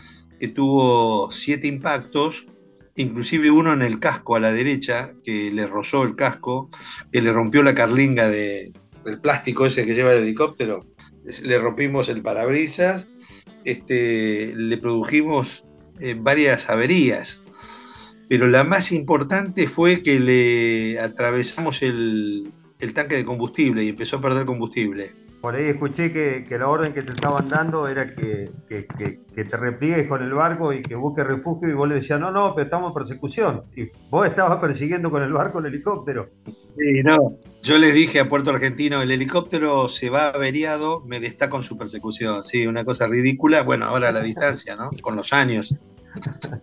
que 0.40 0.48
tuvo 0.48 1.30
siete 1.30 1.66
impactos, 1.66 2.46
inclusive 2.96 3.50
uno 3.50 3.74
en 3.74 3.82
el 3.82 4.00
casco 4.00 4.34
a 4.34 4.40
la 4.40 4.50
derecha, 4.50 5.12
que 5.22 5.50
le 5.50 5.66
rozó 5.66 6.02
el 6.02 6.16
casco, 6.16 6.70
que 7.12 7.20
le 7.20 7.30
rompió 7.30 7.62
la 7.62 7.74
carlinga 7.74 8.28
de, 8.28 8.72
del 9.04 9.20
plástico 9.20 9.66
ese 9.66 9.84
que 9.84 9.94
lleva 9.94 10.12
el 10.12 10.22
helicóptero. 10.22 10.86
Le 11.42 11.58
rompimos 11.58 12.08
el 12.08 12.22
parabrisas, 12.22 13.06
este, 13.64 14.52
le 14.54 14.78
produjimos 14.78 15.64
eh, 16.00 16.16
varias 16.18 16.70
averías, 16.70 17.42
pero 18.28 18.46
la 18.46 18.64
más 18.64 18.92
importante 18.92 19.68
fue 19.68 20.02
que 20.02 20.18
le 20.18 20.98
atravesamos 21.00 21.82
el, 21.82 22.52
el 22.80 22.94
tanque 22.94 23.16
de 23.16 23.24
combustible 23.24 23.84
y 23.84 23.88
empezó 23.88 24.16
a 24.16 24.20
perder 24.20 24.44
combustible. 24.44 25.12
Por 25.44 25.56
ahí 25.56 25.66
escuché 25.66 26.10
que, 26.10 26.58
la 26.58 26.68
orden 26.68 26.94
que 26.94 27.02
te 27.02 27.10
estaban 27.10 27.50
dando 27.50 27.86
era 27.86 28.14
que, 28.14 28.50
te 28.66 29.56
repliegues 29.58 30.08
con 30.08 30.22
el 30.22 30.32
barco 30.32 30.72
y 30.72 30.80
que 30.80 30.94
busques 30.94 31.26
refugio 31.26 31.68
y 31.68 31.74
vos 31.74 31.86
le 31.86 31.96
decías, 31.96 32.18
no, 32.18 32.30
no, 32.30 32.54
pero 32.54 32.64
estamos 32.64 32.88
en 32.88 32.94
persecución. 32.94 33.62
Y 33.76 33.90
vos 34.08 34.26
estabas 34.26 34.58
persiguiendo 34.58 35.10
con 35.10 35.22
el 35.22 35.34
barco 35.34 35.58
el 35.58 35.66
helicóptero. 35.66 36.30
Sí, 36.46 37.02
no. 37.04 37.36
Yo 37.64 37.78
les 37.78 37.94
dije 37.94 38.20
a 38.20 38.28
Puerto 38.28 38.50
Argentino, 38.50 39.00
el 39.00 39.10
helicóptero 39.10 39.88
se 39.88 40.10
va 40.10 40.28
averiado, 40.28 41.00
me 41.06 41.16
está 41.16 41.48
con 41.48 41.62
su 41.62 41.78
persecución. 41.78 42.44
Sí, 42.44 42.66
una 42.66 42.84
cosa 42.84 43.06
ridícula. 43.06 43.62
Bueno, 43.62 43.86
ahora 43.86 44.10
a 44.10 44.12
la 44.12 44.20
distancia, 44.20 44.76
¿no? 44.76 44.90
Con 45.00 45.16
los 45.16 45.32
años. 45.32 45.74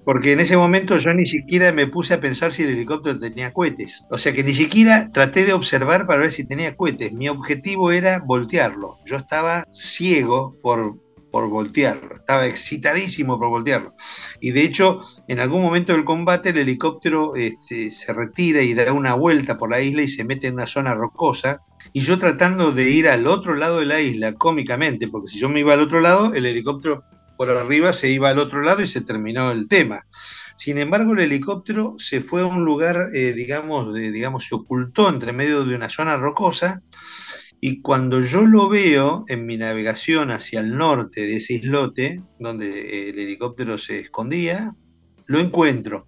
Porque 0.06 0.34
en 0.34 0.42
ese 0.42 0.56
momento 0.56 0.98
yo 0.98 1.12
ni 1.16 1.26
siquiera 1.26 1.72
me 1.72 1.88
puse 1.88 2.14
a 2.14 2.22
pensar 2.22 2.52
si 2.52 2.62
el 2.62 2.70
helicóptero 2.70 3.20
tenía 3.20 3.52
cohetes. 3.52 4.06
O 4.12 4.20
sea 4.20 4.32
que 4.32 4.44
ni 4.44 4.54
siquiera 4.54 5.10
traté 5.12 5.44
de 5.44 5.54
observar 5.54 6.06
para 6.06 6.20
ver 6.20 6.32
si 6.32 6.44
tenía 6.44 6.76
cohetes. 6.76 7.12
Mi 7.14 7.30
objetivo 7.30 7.92
era 7.92 8.20
voltearlo. 8.20 9.00
Yo 9.08 9.16
estaba 9.16 9.66
ciego 9.72 10.56
por, 10.62 11.00
por 11.32 11.50
voltearlo. 11.50 12.16
Estaba 12.16 12.46
excitadísimo 12.46 13.40
por 13.40 13.50
voltearlo. 13.50 13.96
Y 14.40 14.52
de 14.52 14.64
hecho, 14.64 15.02
en 15.28 15.40
algún 15.40 15.62
momento 15.62 15.94
del 15.94 16.04
combate, 16.04 16.50
el 16.50 16.58
helicóptero 16.58 17.36
este, 17.36 17.90
se 17.90 18.14
retira 18.14 18.62
y 18.62 18.74
da 18.74 18.92
una 18.92 19.16
vuelta 19.16 19.58
por 19.58 19.72
la 19.72 19.82
isla 19.82 20.02
y 20.02 20.10
se 20.10 20.24
mete 20.24 20.48
en 20.48 20.56
una 20.56 20.68
zona 20.68 20.94
rocosa. 20.94 21.62
Y 21.94 22.02
yo 22.02 22.18
tratando 22.18 22.72
de 22.72 22.90
ir 22.90 23.10
al 23.10 23.26
otro 23.28 23.56
lado 23.56 23.80
de 23.80 23.86
la 23.86 24.02
isla, 24.02 24.34
cómicamente, 24.34 25.08
porque 25.08 25.30
si 25.30 25.40
yo 25.40 25.50
me 25.50 25.62
iba 25.62 25.74
al 25.74 25.82
otro 25.82 26.02
lado, 26.02 26.34
el 26.34 26.46
helicóptero 26.46 27.04
por 27.38 27.50
arriba 27.50 27.92
se 27.92 28.10
iba 28.12 28.30
al 28.30 28.38
otro 28.38 28.62
lado 28.62 28.84
y 28.84 28.88
se 28.88 29.02
terminó 29.02 29.52
el 29.52 29.68
tema. 29.68 30.06
Sin 30.56 30.78
embargo, 30.78 31.14
el 31.14 31.22
helicóptero 31.22 31.96
se 31.98 32.22
fue 32.22 32.44
a 32.44 32.46
un 32.46 32.64
lugar, 32.64 33.08
eh, 33.16 33.34
digamos, 33.34 33.96
digamos, 33.96 34.46
se 34.46 34.54
ocultó 34.54 35.10
entre 35.10 35.34
medio 35.34 35.64
de 35.64 35.74
una 35.74 35.90
zona 35.90 36.18
rocosa 36.18 36.84
y 37.62 37.82
cuando 37.82 38.22
yo 38.22 38.42
lo 38.42 38.68
veo 38.68 39.24
en 39.28 39.46
mi 39.46 39.56
navegación 39.56 40.32
hacia 40.32 40.60
el 40.60 40.76
norte 40.78 41.22
de 41.22 41.38
ese 41.38 41.54
islote, 41.54 42.24
donde 42.40 43.10
el 43.10 43.20
helicóptero 43.20 43.78
se 43.78 44.00
escondía, 44.00 44.76
lo 45.28 45.40
encuentro. 45.40 46.08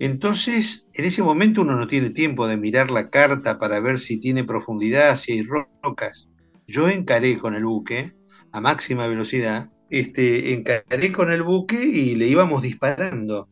Entonces, 0.00 0.88
en 0.92 1.04
ese 1.04 1.22
momento 1.22 1.62
uno 1.62 1.76
no 1.76 1.86
tiene 1.86 2.10
tiempo 2.10 2.46
de 2.46 2.56
mirar 2.56 2.90
la 2.90 3.08
carta 3.08 3.58
para 3.58 3.80
ver 3.80 3.98
si 3.98 4.18
tiene 4.18 4.44
profundidad, 4.44 5.16
si 5.16 5.32
hay 5.32 5.46
rocas. 5.82 6.28
Yo 6.66 6.88
encaré 6.88 7.38
con 7.38 7.54
el 7.54 7.64
buque 7.64 8.12
a 8.52 8.60
máxima 8.60 9.06
velocidad 9.06 9.70
este, 9.90 10.52
encaré 10.52 11.12
con 11.12 11.32
el 11.32 11.42
buque 11.42 11.82
y 11.82 12.14
le 12.14 12.26
íbamos 12.28 12.62
disparando. 12.62 13.48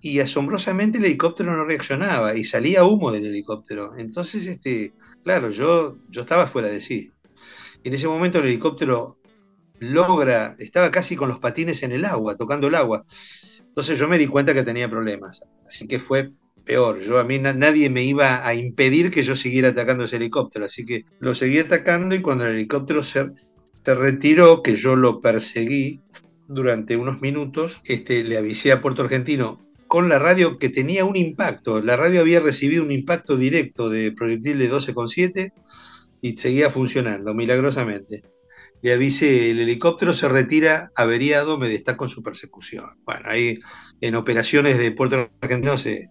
Y 0.00 0.20
asombrosamente 0.20 0.98
el 0.98 1.04
helicóptero 1.04 1.56
no 1.56 1.64
reaccionaba 1.64 2.36
y 2.36 2.44
salía 2.44 2.84
humo 2.84 3.10
del 3.10 3.26
helicóptero. 3.26 3.96
Entonces, 3.96 4.46
este, 4.46 4.92
claro, 5.24 5.50
yo, 5.50 5.98
yo 6.08 6.22
estaba 6.22 6.46
fuera 6.46 6.68
de 6.68 6.80
sí. 6.80 7.12
En 7.84 7.94
ese 7.94 8.08
momento 8.08 8.38
el 8.38 8.46
helicóptero 8.46 9.18
logra, 9.78 10.56
estaba 10.58 10.90
casi 10.90 11.16
con 11.16 11.28
los 11.28 11.38
patines 11.38 11.82
en 11.82 11.92
el 11.92 12.04
agua, 12.04 12.36
tocando 12.36 12.66
el 12.66 12.74
agua. 12.74 13.04
Entonces 13.60 13.98
yo 13.98 14.08
me 14.08 14.18
di 14.18 14.26
cuenta 14.26 14.54
que 14.54 14.64
tenía 14.64 14.88
problemas. 14.88 15.42
Así 15.66 15.86
que 15.86 15.98
fue 15.98 16.32
peor. 16.64 17.00
Yo 17.00 17.18
a 17.18 17.24
mí 17.24 17.38
nadie 17.38 17.88
me 17.90 18.02
iba 18.02 18.46
a 18.46 18.54
impedir 18.54 19.10
que 19.10 19.22
yo 19.22 19.36
siguiera 19.36 19.68
atacando 19.68 20.04
ese 20.04 20.16
helicóptero. 20.16 20.66
Así 20.66 20.84
que 20.84 21.04
lo 21.20 21.34
seguí 21.34 21.58
atacando 21.58 22.14
y 22.14 22.20
cuando 22.20 22.46
el 22.46 22.54
helicóptero 22.54 23.02
se, 23.02 23.30
se 23.72 23.94
retiró, 23.94 24.62
que 24.62 24.76
yo 24.76 24.96
lo 24.96 25.20
perseguí 25.20 26.02
durante 26.48 26.96
unos 26.96 27.20
minutos, 27.20 27.80
este, 27.84 28.24
le 28.24 28.38
avisé 28.38 28.72
a 28.72 28.80
Puerto 28.80 29.02
Argentino 29.02 29.67
con 29.88 30.08
la 30.08 30.18
radio 30.18 30.58
que 30.58 30.68
tenía 30.68 31.04
un 31.04 31.16
impacto. 31.16 31.80
La 31.80 31.96
radio 31.96 32.20
había 32.20 32.40
recibido 32.40 32.84
un 32.84 32.92
impacto 32.92 33.36
directo 33.36 33.88
de 33.88 34.12
proyectil 34.12 34.58
de 34.58 34.70
12,7 34.70 35.52
y 36.20 36.36
seguía 36.36 36.70
funcionando 36.70 37.34
milagrosamente. 37.34 38.22
Le 38.82 38.92
avisé, 38.92 39.50
el 39.50 39.60
helicóptero 39.60 40.12
se 40.12 40.28
retira 40.28 40.92
averiado, 40.94 41.58
me 41.58 41.68
destaco 41.68 42.04
en 42.04 42.08
su 42.08 42.22
persecución. 42.22 42.90
Bueno, 43.04 43.22
ahí 43.24 43.58
en 44.00 44.14
operaciones 44.14 44.78
de 44.78 44.92
Puerto 44.92 45.28
Argentino 45.40 45.76
se, 45.76 46.06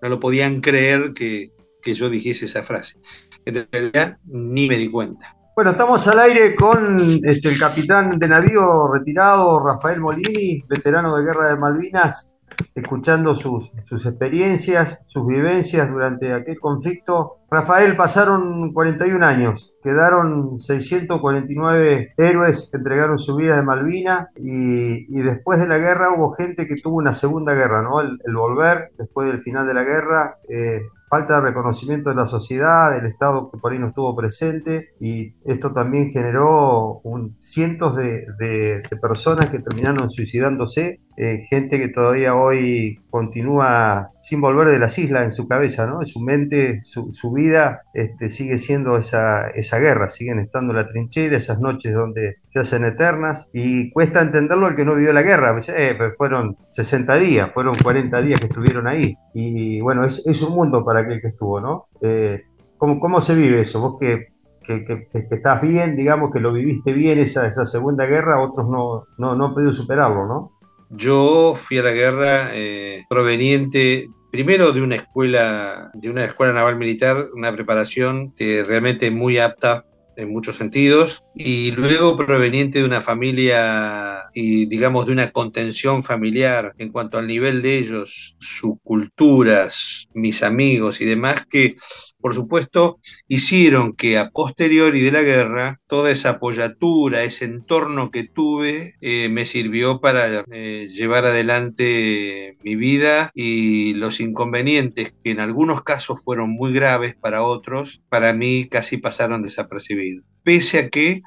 no 0.00 0.08
lo 0.08 0.20
podían 0.20 0.60
creer 0.60 1.12
que, 1.14 1.50
que 1.82 1.94
yo 1.94 2.10
dijese 2.10 2.44
esa 2.44 2.62
frase. 2.62 2.98
En 3.46 3.66
realidad 3.72 4.18
ni 4.26 4.68
me 4.68 4.76
di 4.76 4.88
cuenta. 4.88 5.34
Bueno, 5.56 5.70
estamos 5.70 6.06
al 6.08 6.18
aire 6.18 6.54
con 6.56 7.20
este, 7.24 7.48
el 7.48 7.58
capitán 7.58 8.18
de 8.18 8.28
navío 8.28 8.92
retirado, 8.92 9.64
Rafael 9.64 10.00
Molini, 10.00 10.64
veterano 10.68 11.16
de 11.16 11.24
Guerra 11.24 11.50
de 11.50 11.56
Malvinas, 11.56 12.33
escuchando 12.74 13.34
sus, 13.34 13.72
sus 13.84 14.06
experiencias, 14.06 15.02
sus 15.06 15.26
vivencias 15.26 15.88
durante 15.90 16.32
aquel 16.32 16.58
conflicto. 16.58 17.38
Rafael, 17.50 17.96
pasaron 17.96 18.72
41 18.72 19.24
años, 19.26 19.72
quedaron 19.82 20.58
649 20.58 22.14
héroes 22.16 22.68
que 22.70 22.78
entregaron 22.78 23.18
su 23.18 23.36
vida 23.36 23.56
de 23.56 23.62
Malvinas 23.62 24.28
y, 24.36 25.22
después 25.22 25.60
de 25.60 25.68
la 25.68 25.78
guerra 25.78 26.14
hubo 26.14 26.32
gente 26.32 26.66
que 26.66 26.76
tuvo 26.76 26.96
una 26.96 27.12
segunda 27.12 27.54
guerra, 27.54 27.82
¿no? 27.82 28.00
El, 28.00 28.18
volver 28.34 28.90
después 28.98 29.28
del 29.28 29.42
final 29.42 29.66
de 29.66 29.74
la 29.74 29.84
guerra. 29.84 30.36
Eh, 30.48 30.82
falta 31.14 31.36
de 31.36 31.46
reconocimiento 31.48 32.10
de 32.10 32.16
la 32.16 32.26
sociedad, 32.26 32.90
del 32.90 33.06
Estado 33.06 33.48
que 33.48 33.58
por 33.58 33.72
ahí 33.72 33.78
no 33.78 33.88
estuvo 33.88 34.16
presente 34.16 34.88
y 34.98 35.32
esto 35.44 35.72
también 35.72 36.10
generó 36.10 37.00
cientos 37.38 37.94
de, 37.94 38.82
personas 39.00 39.48
que 39.50 39.60
terminaron 39.60 40.10
suicidándose, 40.10 40.98
eh, 41.16 41.46
gente 41.48 41.78
que 41.78 41.88
todavía 41.88 42.34
hoy 42.34 42.98
continúa 43.10 44.10
sin 44.22 44.40
volver 44.40 44.68
de 44.68 44.80
las 44.80 44.98
islas 44.98 45.24
en 45.24 45.32
su 45.32 45.46
cabeza, 45.46 45.86
¿no? 45.86 46.00
En 46.00 46.06
su 46.06 46.20
mente, 46.20 46.80
su, 46.82 47.32
vida 47.32 47.82
este, 47.92 48.28
sigue 48.28 48.58
siendo 48.58 48.98
esa, 48.98 49.50
esa 49.50 49.78
guerra, 49.78 50.08
siguen 50.08 50.40
estando 50.40 50.72
en 50.72 50.78
la 50.78 50.86
trinchera, 50.86 51.36
esas 51.36 51.60
noches 51.60 51.94
donde 51.94 52.34
se 52.54 52.60
hacen 52.60 52.84
eternas 52.84 53.50
y 53.52 53.90
cuesta 53.90 54.22
entenderlo 54.22 54.68
el 54.68 54.76
que 54.76 54.84
no 54.84 54.94
vivió 54.94 55.12
la 55.12 55.22
guerra, 55.22 55.58
eh, 55.76 55.98
fueron 56.16 56.56
60 56.70 57.16
días, 57.16 57.52
fueron 57.52 57.74
40 57.74 58.22
días 58.22 58.38
que 58.40 58.46
estuvieron 58.46 58.86
ahí 58.86 59.16
y 59.34 59.80
bueno, 59.80 60.04
es, 60.04 60.24
es 60.24 60.40
un 60.40 60.54
mundo 60.54 60.84
para 60.84 61.00
aquel 61.00 61.20
que 61.20 61.28
estuvo, 61.28 61.60
¿no? 61.60 61.88
Eh, 62.00 62.42
¿cómo, 62.78 63.00
¿cómo, 63.00 63.20
se 63.20 63.34
vive 63.34 63.60
eso? 63.60 63.80
Vos 63.80 63.98
que, 63.98 64.26
que, 64.62 64.84
que, 64.84 65.34
estás 65.34 65.60
bien, 65.62 65.96
digamos 65.96 66.32
que 66.32 66.38
lo 66.38 66.52
viviste 66.52 66.92
bien 66.92 67.18
esa, 67.18 67.48
esa 67.48 67.66
segunda 67.66 68.06
guerra, 68.06 68.40
otros 68.40 68.68
no, 68.68 69.04
no, 69.18 69.34
no 69.34 69.46
han 69.46 69.54
podido 69.54 69.72
superarlo, 69.72 70.26
¿no? 70.28 70.52
Yo 70.90 71.54
fui 71.56 71.78
a 71.78 71.82
la 71.82 71.90
guerra 71.90 72.50
eh, 72.52 73.02
proveniente 73.08 74.06
primero 74.30 74.70
de 74.70 74.80
una 74.80 74.94
escuela, 74.94 75.90
de 75.92 76.08
una 76.08 76.24
escuela 76.24 76.52
naval 76.52 76.76
militar, 76.76 77.16
una 77.34 77.52
preparación 77.52 78.32
realmente 78.38 79.10
muy 79.10 79.38
apta 79.38 79.82
en 80.16 80.32
muchos 80.32 80.56
sentidos, 80.56 81.23
y 81.34 81.72
luego 81.72 82.16
proveniente 82.16 82.78
de 82.78 82.84
una 82.84 83.00
familia 83.00 84.22
y 84.34 84.66
digamos 84.66 85.06
de 85.06 85.12
una 85.12 85.30
contención 85.32 86.04
familiar 86.04 86.74
en 86.78 86.90
cuanto 86.90 87.18
al 87.18 87.26
nivel 87.26 87.62
de 87.62 87.78
ellos, 87.78 88.36
sus 88.38 88.74
culturas, 88.82 90.06
mis 90.14 90.42
amigos 90.42 91.00
y 91.00 91.04
demás, 91.04 91.46
que 91.48 91.76
por 92.24 92.34
supuesto, 92.34 93.00
hicieron 93.28 93.94
que 93.94 94.16
a 94.16 94.30
posteriori 94.30 95.02
de 95.02 95.12
la 95.12 95.20
guerra, 95.20 95.82
toda 95.86 96.10
esa 96.10 96.30
apoyatura, 96.30 97.22
ese 97.22 97.44
entorno 97.44 98.10
que 98.10 98.24
tuve, 98.24 98.94
eh, 99.02 99.28
me 99.28 99.44
sirvió 99.44 100.00
para 100.00 100.42
eh, 100.50 100.88
llevar 100.90 101.26
adelante 101.26 102.56
mi 102.62 102.76
vida 102.76 103.30
y 103.34 103.92
los 103.92 104.20
inconvenientes, 104.20 105.12
que 105.22 105.32
en 105.32 105.40
algunos 105.40 105.82
casos 105.82 106.24
fueron 106.24 106.48
muy 106.48 106.72
graves 106.72 107.14
para 107.14 107.42
otros, 107.42 108.00
para 108.08 108.32
mí 108.32 108.68
casi 108.70 108.96
pasaron 108.96 109.42
desapercibidos. 109.42 110.24
Pese 110.44 110.78
a 110.78 110.88
que 110.88 111.22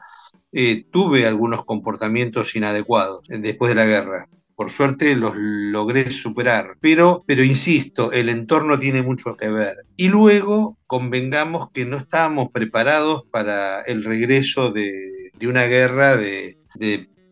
eh, 0.53 0.85
tuve 0.89 1.27
algunos 1.27 1.65
comportamientos 1.65 2.55
inadecuados 2.55 3.27
después 3.27 3.69
de 3.69 3.75
la 3.75 3.85
guerra 3.85 4.29
por 4.57 4.71
suerte 4.71 5.15
los 5.15 5.33
logré 5.35 6.09
superar. 6.09 6.77
Pero, 6.81 7.23
pero 7.27 7.43
insisto, 7.43 8.11
el 8.11 8.27
entorno 8.27 8.79
tiene 8.79 9.03
mucho 9.03 9.37
que 9.37 9.49
ver. 9.49 9.85
Y 9.95 10.09
luego 10.09 10.79
convengamos 10.87 11.69
que 11.69 11.85
no 11.85 11.95
estábamos 11.95 12.49
preparados 12.51 13.23
para 13.29 13.81
el 13.83 14.03
regreso 14.03 14.71
de, 14.71 15.31
una 15.47 15.65
guerra 15.65 16.17
de, 16.17 16.57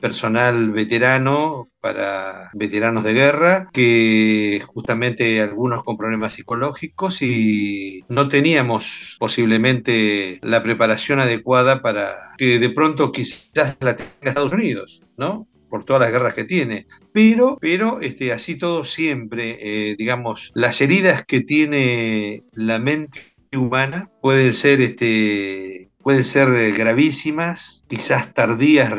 personal 0.05 0.69
veterano 0.69 1.71
para 1.81 2.51
veteranos 2.53 3.03
de 3.03 3.15
guerra, 3.15 3.69
que 3.73 4.61
justamente 4.67 5.41
algunos 5.41 5.83
con 5.83 5.97
problemas 5.97 6.33
psicológicos 6.33 7.23
y 7.23 8.05
no 8.07 8.29
teníamos 8.29 9.15
posiblemente 9.17 10.39
la 10.43 10.61
preparación 10.61 11.21
adecuada 11.21 11.81
para 11.81 12.13
que 12.37 12.59
de 12.59 12.69
pronto 12.69 13.11
quizás 13.11 13.77
la 13.79 13.95
tenga 13.95 14.11
Estados 14.21 14.53
Unidos, 14.53 15.01
¿no? 15.17 15.47
por 15.71 15.85
todas 15.85 16.03
las 16.03 16.11
guerras 16.11 16.35
que 16.35 16.43
tiene. 16.43 16.85
Pero, 17.11 17.57
pero 17.59 17.99
este, 17.99 18.31
así 18.31 18.55
todo 18.55 18.85
siempre, 18.85 19.57
eh, 19.59 19.95
digamos, 19.97 20.51
las 20.53 20.79
heridas 20.81 21.25
que 21.25 21.41
tiene 21.41 22.43
la 22.51 22.77
mente 22.77 23.33
humana 23.51 24.11
pueden 24.21 24.53
ser 24.53 24.81
este, 24.81 25.84
pueden 26.05 26.23
ser 26.23 26.49
eh, 26.49 26.71
gravísimas, 26.71 27.83
quizás 27.87 28.31
tardías, 28.35 28.93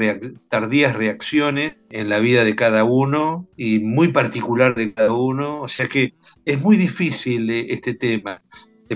tardías 0.49 0.97
reacciones 0.97 1.77
en 1.89 2.09
la 2.09 2.19
vida 2.19 2.43
de 2.43 2.57
cada 2.57 2.83
uno 2.83 3.47
y 3.57 3.79
muy 3.79 4.09
particular 4.09 4.75
de 4.75 4.93
cada 4.93 5.13
uno. 5.13 5.63
O 5.63 5.69
sea 5.69 5.87
que 5.87 6.15
es 6.45 6.61
muy 6.61 6.77
difícil 6.77 7.49
eh, 7.49 7.67
este 7.69 7.95
tema. 7.95 8.43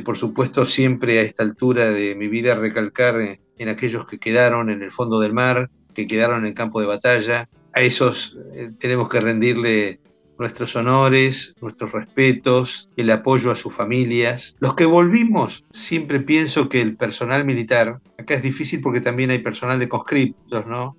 por 0.04 0.16
supuesto, 0.16 0.66
siempre 0.66 1.20
a 1.20 1.22
esta 1.22 1.44
altura 1.44 1.90
de 1.90 2.16
mi 2.16 2.26
vida 2.26 2.56
recalcar 2.56 3.38
en 3.56 3.68
aquellos 3.68 4.08
que 4.08 4.18
quedaron 4.18 4.70
en 4.70 4.82
el 4.82 4.90
fondo 4.90 5.20
del 5.20 5.32
mar, 5.32 5.70
que 5.94 6.08
quedaron 6.08 6.40
en 6.40 6.46
el 6.46 6.54
campo 6.54 6.80
de 6.80 6.88
batalla, 6.88 7.48
a 7.74 7.80
esos 7.80 8.36
eh, 8.54 8.72
tenemos 8.80 9.08
que 9.08 9.20
rendirle 9.20 10.00
nuestros 10.40 10.74
honores, 10.74 11.54
nuestros 11.60 11.92
respetos, 11.92 12.88
el 12.96 13.10
apoyo 13.10 13.50
a 13.50 13.56
sus 13.56 13.74
familias. 13.74 14.56
Los 14.58 14.74
que 14.74 14.86
volvimos, 14.86 15.64
siempre 15.70 16.18
pienso 16.20 16.68
que 16.68 16.80
el 16.80 16.96
personal 16.96 17.44
militar, 17.44 18.00
acá 18.18 18.34
es 18.34 18.42
difícil 18.42 18.80
porque 18.80 19.00
también 19.00 19.30
hay 19.30 19.40
personal 19.40 19.78
de 19.78 19.88
conscriptos, 19.88 20.66
¿no? 20.66 20.96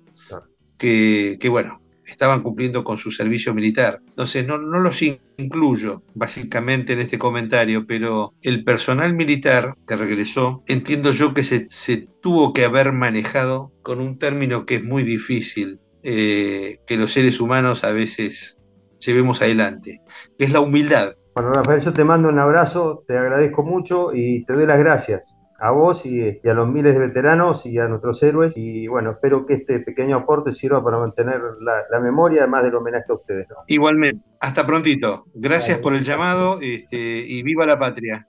Que, 0.78 1.36
que, 1.40 1.48
bueno, 1.48 1.82
estaban 2.06 2.42
cumpliendo 2.42 2.84
con 2.84 2.98
su 2.98 3.10
servicio 3.10 3.52
militar. 3.52 4.00
Entonces, 4.06 4.46
no, 4.46 4.58
no 4.58 4.78
los 4.78 5.02
incluyo 5.02 6.02
básicamente 6.14 6.92
en 6.92 7.00
este 7.00 7.18
comentario, 7.18 7.86
pero 7.86 8.34
el 8.42 8.64
personal 8.64 9.14
militar 9.14 9.74
que 9.86 9.96
regresó, 9.96 10.62
entiendo 10.66 11.10
yo 11.12 11.34
que 11.34 11.44
se, 11.44 11.66
se 11.68 12.08
tuvo 12.20 12.52
que 12.52 12.64
haber 12.64 12.92
manejado 12.92 13.72
con 13.82 14.00
un 14.00 14.18
término 14.18 14.66
que 14.66 14.76
es 14.76 14.84
muy 14.84 15.02
difícil, 15.02 15.80
eh, 16.04 16.78
que 16.86 16.96
los 16.96 17.12
seres 17.12 17.40
humanos 17.40 17.84
a 17.84 17.90
veces 17.90 18.58
llevemos 19.04 19.42
adelante, 19.42 20.00
que 20.38 20.44
es 20.44 20.52
la 20.52 20.60
humildad. 20.60 21.14
Bueno, 21.34 21.52
Rafael, 21.52 21.80
yo 21.80 21.92
te 21.92 22.04
mando 22.04 22.28
un 22.28 22.38
abrazo, 22.38 23.04
te 23.06 23.16
agradezco 23.16 23.62
mucho 23.62 24.10
y 24.12 24.44
te 24.44 24.52
doy 24.52 24.66
las 24.66 24.78
gracias 24.78 25.34
a 25.62 25.70
vos 25.70 26.04
y, 26.04 26.40
a 26.46 26.54
los 26.54 26.68
miles 26.68 26.92
de 26.94 27.00
veteranos 27.00 27.64
y 27.66 27.78
a 27.78 27.86
nuestros 27.86 28.22
héroes. 28.22 28.54
Y 28.56 28.88
bueno, 28.88 29.12
espero 29.12 29.46
que 29.46 29.54
este 29.54 29.78
pequeño 29.78 30.16
aporte 30.16 30.50
sirva 30.50 30.82
para 30.82 30.98
mantener 30.98 31.40
la, 31.60 32.00
memoria, 32.00 32.42
además 32.42 32.64
del 32.64 32.74
homenaje 32.74 33.06
a 33.08 33.14
ustedes. 33.14 33.46
Igualmente, 33.68 34.24
hasta 34.40 34.66
prontito. 34.66 35.24
Gracias 35.34 35.78
por 35.78 35.94
el 35.94 36.02
llamado 36.02 36.58
este, 36.60 36.98
y 36.98 37.42
viva 37.44 37.64
la 37.64 37.78
patria. 37.78 38.26